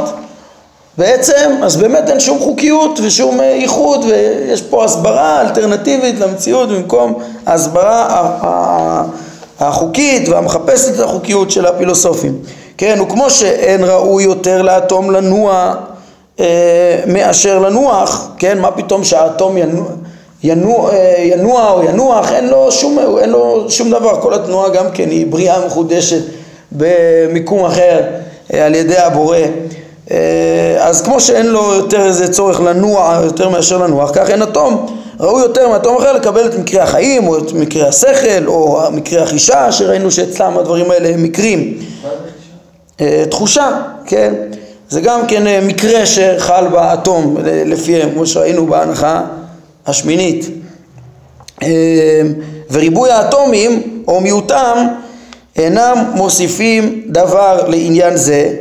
בעצם, 0.98 1.52
אז 1.64 1.76
באמת 1.76 2.10
אין 2.10 2.20
שום 2.20 2.40
חוקיות 2.40 3.00
ושום 3.04 3.42
אה, 3.42 3.46
ייחוד 3.46 4.06
ויש 4.06 4.62
פה 4.62 4.84
הסברה 4.86 5.42
אלטרנטיבית 5.42 6.20
למציאות 6.20 6.70
במקום 6.70 7.14
ההסברה 7.46 8.22
החוקית 9.60 10.30
והמחפשת 10.30 10.96
את 10.96 11.00
החוקיות 11.00 11.52
של 11.52 11.66
הפילוסופים. 11.66 12.40
כן, 12.78 13.02
וכמו 13.02 13.30
שאין 13.30 13.84
ראוי 13.84 14.24
יותר 14.24 14.62
לאטום 14.62 15.12
לנוע 15.12 15.54
אה, 15.54 15.95
מאשר 17.08 17.60
לנוח, 17.60 18.32
כן, 18.38 18.60
מה 18.60 18.72
פתאום 18.72 19.04
שהאטום 19.04 19.58
ינוע, 19.58 19.86
ינוע, 20.44 20.92
אה, 20.92 21.16
ינוע 21.20 21.72
או 21.72 21.84
ינוח, 21.84 22.32
אין 22.32 22.48
לו, 22.48 22.72
שום, 22.72 23.00
אין 23.20 23.30
לו 23.30 23.66
שום 23.70 23.90
דבר, 23.90 24.22
כל 24.22 24.34
התנועה 24.34 24.70
גם 24.70 24.86
כן 24.94 25.10
היא 25.10 25.28
בריאה 25.28 25.66
מחודשת 25.66 26.22
במיקום 26.72 27.66
אחר 27.66 28.02
אה, 28.54 28.66
על 28.66 28.76
ידי 28.76 28.98
הבורא. 28.98 29.38
אז 30.80 31.02
כמו 31.02 31.20
שאין 31.20 31.46
לו 31.46 31.74
יותר 31.74 32.06
איזה 32.06 32.34
צורך 32.34 32.62
לנוע 32.62 33.22
יותר 33.24 33.50
מאשר 33.50 33.78
לנוח, 33.78 34.12
כך 34.14 34.30
אין 34.30 34.42
אטום 34.42 34.86
ראוי 35.20 35.42
יותר 35.42 35.70
מאטום 35.70 35.98
אחר 35.98 36.14
לקבל 36.14 36.46
את 36.46 36.60
מקרה 36.60 36.84
החיים 36.84 37.28
או 37.28 37.38
את 37.38 37.54
מקרה 37.54 37.88
השכל 37.88 38.48
או 38.48 38.82
מקרה 38.92 39.24
החישה 39.24 39.72
שראינו 39.72 40.12
שאצלם 40.12 40.58
הדברים 40.58 40.92
האלה 40.92 41.10
הם 41.10 41.24
מקרים. 41.24 41.78
תחושה, 43.30 43.70
כן. 44.06 44.34
זה 44.90 45.02
גם 45.02 45.28
כן 45.28 45.48
אה, 45.48 45.60
מקרה 45.62 46.06
שחל 46.06 46.68
באטום 46.68 47.38
לפיהם, 47.44 48.10
כמו 48.14 48.26
שראינו 48.26 48.66
בהנחה 48.68 49.22
השמינית. 49.88 50.50
אה, 51.64 52.22
וריבוי 52.72 53.12
האטומים 53.12 54.04
או 54.08 54.22
מיעוטם 54.22 54.88
אינם 55.58 56.04
מוסיפים 56.14 57.02
דבר 57.08 57.68
לעניין 57.68 58.18
זה, 58.18 58.54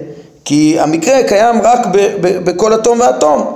כי 0.45 0.77
המקרה 0.81 1.23
קיים 1.29 1.63
רק 1.63 1.87
ב- 1.87 1.97
ב- 2.21 2.45
בכל 2.51 2.75
אטום 2.75 3.01
ואטום. 3.01 3.53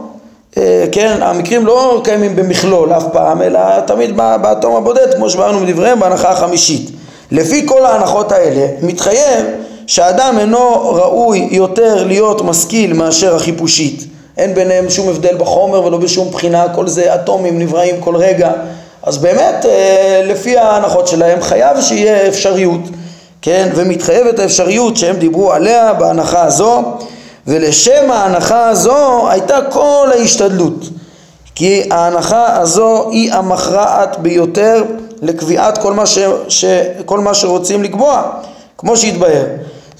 אה, 0.56 0.84
כן, 0.92 1.16
המקרים 1.22 1.66
לא 1.66 2.00
קיימים 2.04 2.36
במכלול 2.36 2.92
אף 2.92 3.04
פעם, 3.12 3.42
אלא 3.42 3.80
תמיד 3.86 4.16
באטום 4.16 4.76
הבודד, 4.76 5.14
כמו 5.14 5.30
שבאנו 5.30 5.60
מדבריהם 5.60 6.00
בהנחה 6.00 6.30
החמישית. 6.30 6.90
לפי 7.30 7.66
כל 7.66 7.86
ההנחות 7.86 8.32
האלה, 8.32 8.66
מתחייב 8.82 9.46
שהאדם 9.88 10.38
אינו 10.38 10.94
ראוי 10.94 11.48
יותר 11.50 12.04
להיות 12.04 12.42
משכיל 12.42 12.92
מאשר 12.92 13.36
החיפושית. 13.36 14.04
אין 14.36 14.54
ביניהם 14.54 14.90
שום 14.90 15.08
הבדל 15.08 15.36
בחומר 15.38 15.84
ולא 15.84 15.98
בשום 15.98 16.30
בחינה, 16.30 16.66
כל 16.74 16.88
זה 16.88 17.14
אטומים 17.14 17.58
נבראים 17.58 18.00
כל 18.00 18.16
רגע. 18.16 18.52
אז 19.02 19.18
באמת 19.18 19.66
אה, 19.66 20.22
לפי 20.24 20.58
ההנחות 20.58 21.08
שלהם 21.08 21.42
חייב 21.42 21.80
שיהיה 21.80 22.28
אפשריות 22.28 22.80
כן, 23.42 23.68
ומתחייבת 23.74 24.38
האפשריות 24.38 24.96
שהם 24.96 25.16
דיברו 25.16 25.52
עליה 25.52 25.92
בהנחה 25.92 26.42
הזו 26.42 26.82
ולשם 27.46 28.10
ההנחה 28.10 28.68
הזו 28.68 29.30
הייתה 29.30 29.58
כל 29.70 30.08
ההשתדלות. 30.18 30.88
כי 31.54 31.82
ההנחה 31.90 32.56
הזו 32.60 33.10
היא 33.10 33.32
המכרעת 33.32 34.18
ביותר 34.18 34.84
לקביעת 35.22 35.78
כל 35.78 35.92
מה, 35.92 36.06
ש, 36.06 36.18
ש, 36.48 36.64
כל 37.04 37.20
מה 37.20 37.34
שרוצים 37.34 37.82
לקבוע 37.82 38.22
כמו 38.78 38.96
שהתבהר 38.96 39.44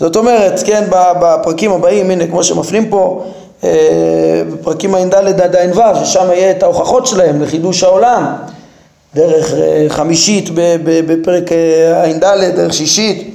זאת 0.00 0.16
אומרת, 0.16 0.60
כן, 0.64 0.84
בפרקים 0.90 1.72
הבאים, 1.72 2.10
הנה 2.10 2.26
כמו 2.26 2.44
שמפנים 2.44 2.90
פה, 2.90 3.24
אה, 3.64 4.42
בפרקים 4.52 4.94
ע"ד 4.94 5.14
עד 5.14 5.56
ע"ו, 5.56 6.04
ששם 6.04 6.30
יהיה 6.30 6.50
את 6.50 6.62
ההוכחות 6.62 7.06
שלהם 7.06 7.42
לחידוש 7.42 7.82
העולם, 7.82 8.32
דרך 9.14 9.54
אה, 9.54 9.86
חמישית 9.88 10.50
בפרק 11.06 11.52
אה, 11.52 12.02
ע"ד, 12.02 12.24
דרך 12.56 12.72
שישית, 12.74 13.34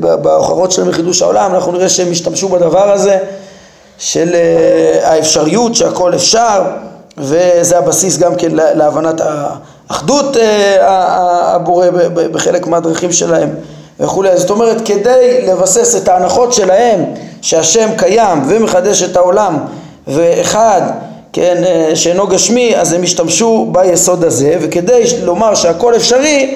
בהוכחות 0.00 0.72
שלהם 0.72 0.88
לחידוש 0.88 1.22
העולם, 1.22 1.54
אנחנו 1.54 1.72
נראה 1.72 1.88
שהם 1.88 2.12
השתמשו 2.12 2.48
בדבר 2.48 2.92
הזה 2.92 3.18
של 3.98 4.34
האפשריות 5.02 5.74
שהכל 5.74 6.14
אפשר, 6.14 6.62
וזה 7.18 7.78
הבסיס 7.78 8.18
גם 8.18 8.34
כן 8.34 8.48
להבנת 8.52 9.20
האחדות 9.20 10.36
הבורא 10.80 11.86
בחלק 12.32 12.66
מהדרכים 12.66 13.12
שלהם. 13.12 13.48
וכולי. 14.00 14.36
זאת 14.36 14.50
אומרת, 14.50 14.76
כדי 14.84 15.46
לבסס 15.46 15.96
את 15.96 16.08
ההנחות 16.08 16.52
שלהם 16.52 17.04
שהשם 17.42 17.88
קיים 17.96 18.42
ומחדש 18.48 19.02
את 19.02 19.16
העולם 19.16 19.58
ואחד, 20.06 20.82
כן, 21.32 21.62
אה, 21.66 21.96
שאינו 21.96 22.26
גשמי, 22.26 22.76
אז 22.76 22.92
הם 22.92 23.02
השתמשו 23.02 23.66
ביסוד 23.72 24.24
הזה, 24.24 24.56
וכדי 24.60 25.02
לומר 25.22 25.54
שהכל 25.54 25.96
אפשרי, 25.96 26.54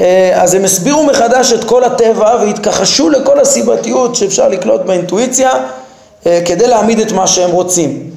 אה, 0.00 0.42
אז 0.42 0.54
הם 0.54 0.64
הסבירו 0.64 1.04
מחדש 1.04 1.52
את 1.52 1.64
כל 1.64 1.84
הטבע 1.84 2.36
והתכחשו 2.40 3.08
לכל 3.08 3.40
הסיבתיות 3.40 4.14
שאפשר 4.16 4.48
לקלוט 4.48 4.80
באינטואיציה 4.80 5.50
אה, 6.26 6.40
כדי 6.44 6.66
להעמיד 6.66 7.00
את 7.00 7.12
מה 7.12 7.26
שהם 7.26 7.50
רוצים. 7.50 8.10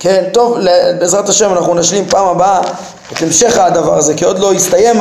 כן, 0.00 0.24
טוב, 0.32 0.58
בעזרת 1.00 1.28
השם 1.28 1.52
אנחנו 1.52 1.74
נשלים 1.74 2.04
פעם 2.08 2.26
הבאה 2.28 2.60
את 3.12 3.22
המשך 3.22 3.58
הדבר 3.58 3.98
הזה, 3.98 4.14
כי 4.14 4.24
עוד 4.24 4.38
לא 4.38 4.52
הסתיים 4.52 4.96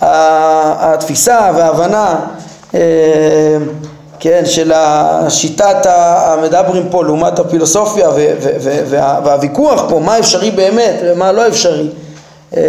התפיסה 0.00 1.50
וההבנה 1.56 2.16
אה, 2.74 2.80
כן, 4.20 4.42
של 4.46 4.72
השיטת 4.74 5.86
המדברים 5.86 6.88
פה 6.90 7.04
לעומת 7.04 7.38
הפילוסופיה 7.38 8.08
והוויכוח 9.22 9.84
פה, 9.88 9.98
מה 9.98 10.18
אפשרי 10.18 10.50
באמת 10.50 10.94
ומה 11.02 11.32
לא 11.32 11.48
אפשרי. 11.48 11.88
אה, 12.56 12.62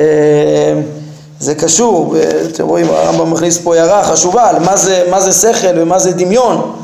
זה 1.40 1.56
קשור, 1.56 2.16
אתם 2.54 2.68
רואים 2.68 2.90
הרמב"ם 2.90 3.32
מכניס 3.32 3.58
פה 3.58 3.76
הערה 3.76 4.04
חשובה 4.04 4.50
על 4.50 4.60
מה 4.60 4.78
זה, 4.78 5.04
מה 5.10 5.22
זה 5.22 5.32
שכל 5.32 5.68
ומה 5.76 6.00
זה 6.00 6.12
דמיון 6.12 6.76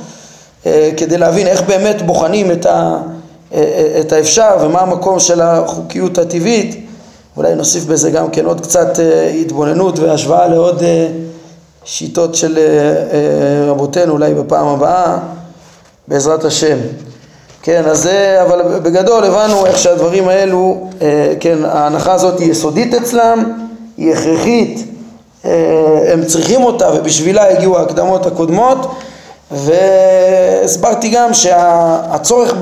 אה, 0.66 0.90
כדי 0.98 1.18
להבין 1.18 1.48
איך 1.48 1.62
באמת 1.62 2.02
בוחנים 2.02 2.52
את, 2.52 2.66
ה, 2.66 2.98
את 4.00 4.12
האפשר 4.12 4.58
ומה 4.62 4.80
המקום 4.80 5.20
של 5.20 5.42
החוקיות 5.42 6.18
הטבעית 6.18 6.88
אולי 7.42 7.56
נוסיף 7.56 7.86
בזה 7.86 8.12
גם 8.12 8.30
כן 8.30 8.46
עוד 8.46 8.62
קצת 8.62 9.00
אה, 9.00 9.28
התבוננות 9.28 10.00
והשוואה 10.00 10.48
לעוד 10.48 10.84
אה, 10.84 11.08
שיטות 11.86 12.36
של 12.36 12.58
אה, 12.58 13.72
רבותינו 13.72 14.14
אולי 14.14 14.34
בפעם 14.34 14.68
הבאה 14.68 15.18
בעזרת 16.08 16.46
השם. 16.46 16.78
כן, 17.62 17.84
אז 17.86 18.00
זה, 18.04 18.42
אבל 18.42 18.80
בגדול 18.80 19.24
הבנו 19.24 19.66
איך 19.66 19.78
שהדברים 19.78 20.28
האלו, 20.28 20.88
כן, 21.40 21.58
ההנחה 21.66 22.14
הזאת 22.14 22.40
היא 22.40 22.52
יסודית 22.52 22.94
אצלם, 22.94 23.44
היא 23.98 24.14
הכרחית, 24.14 24.86
הם 26.14 26.26
צריכים 26.28 26.64
אותה 26.64 26.92
ובשבילה 26.94 27.50
הגיעו 27.50 27.78
ההקדמות 27.78 28.26
הקודמות 28.26 28.92
והסברתי 29.52 31.10
גם 31.10 31.34
שהצורך 31.34 32.54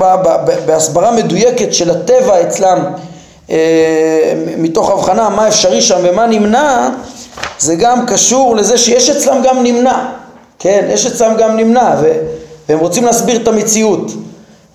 בהסברה 0.66 1.10
מדויקת 1.10 1.74
של 1.74 1.90
הטבע 1.90 2.42
אצלם 2.42 2.84
מתוך 4.58 4.90
הבחנה 4.90 5.28
מה 5.28 5.48
אפשרי 5.48 5.82
שם 5.82 5.98
ומה 6.02 6.26
נמנע, 6.26 6.88
זה 7.58 7.74
גם 7.74 8.06
קשור 8.06 8.56
לזה 8.56 8.78
שיש 8.78 9.10
אצלם 9.10 9.42
גם 9.44 9.62
נמנע, 9.62 10.08
כן, 10.58 10.88
יש 10.90 11.06
אצלם 11.06 11.36
גם 11.38 11.56
נמנע 11.56 11.94
והם 12.68 12.78
רוצים 12.78 13.04
להסביר 13.04 13.42
את 13.42 13.48
המציאות. 13.48 14.12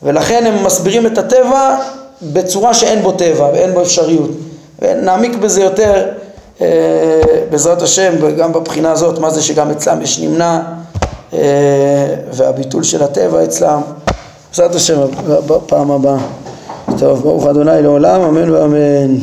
ולכן 0.04 0.46
הם 0.46 0.66
מסבירים 0.66 1.08
את 1.08 1.18
הטבע 1.18 1.78
בצורה 2.22 2.74
שאין 2.74 3.02
בו 3.02 3.12
טבע 3.12 3.50
ואין 3.54 3.74
בו 3.74 3.82
אפשריות. 3.82 4.30
ונעמיק 4.80 5.36
בזה 5.36 5.64
יותר 5.64 6.08
אה, 6.62 6.68
בעזרת 7.50 7.82
השם 7.82 8.14
וגם 8.22 8.54
בבחינה 8.54 8.92
הזאת 8.92 9.20
מה 9.20 9.30
זה 9.30 9.42
שגם 9.42 9.72
אצלם 9.72 10.02
יש 10.02 10.20
נמנע 10.20 10.60
אה, 11.34 11.40
והביטול 12.32 12.84
של 12.84 13.04
הטבע 13.04 13.44
אצלם. 13.44 13.82
בעזרת 14.52 14.76
השם 14.76 15.00
בפעם 15.48 15.92
הבאה 15.92 16.18
טוב, 17.00 17.22
ברוך 17.22 17.48
אדוני 17.48 17.82
לעולם, 17.82 18.22
אמן 18.22 18.50
ואמן. 18.50 19.16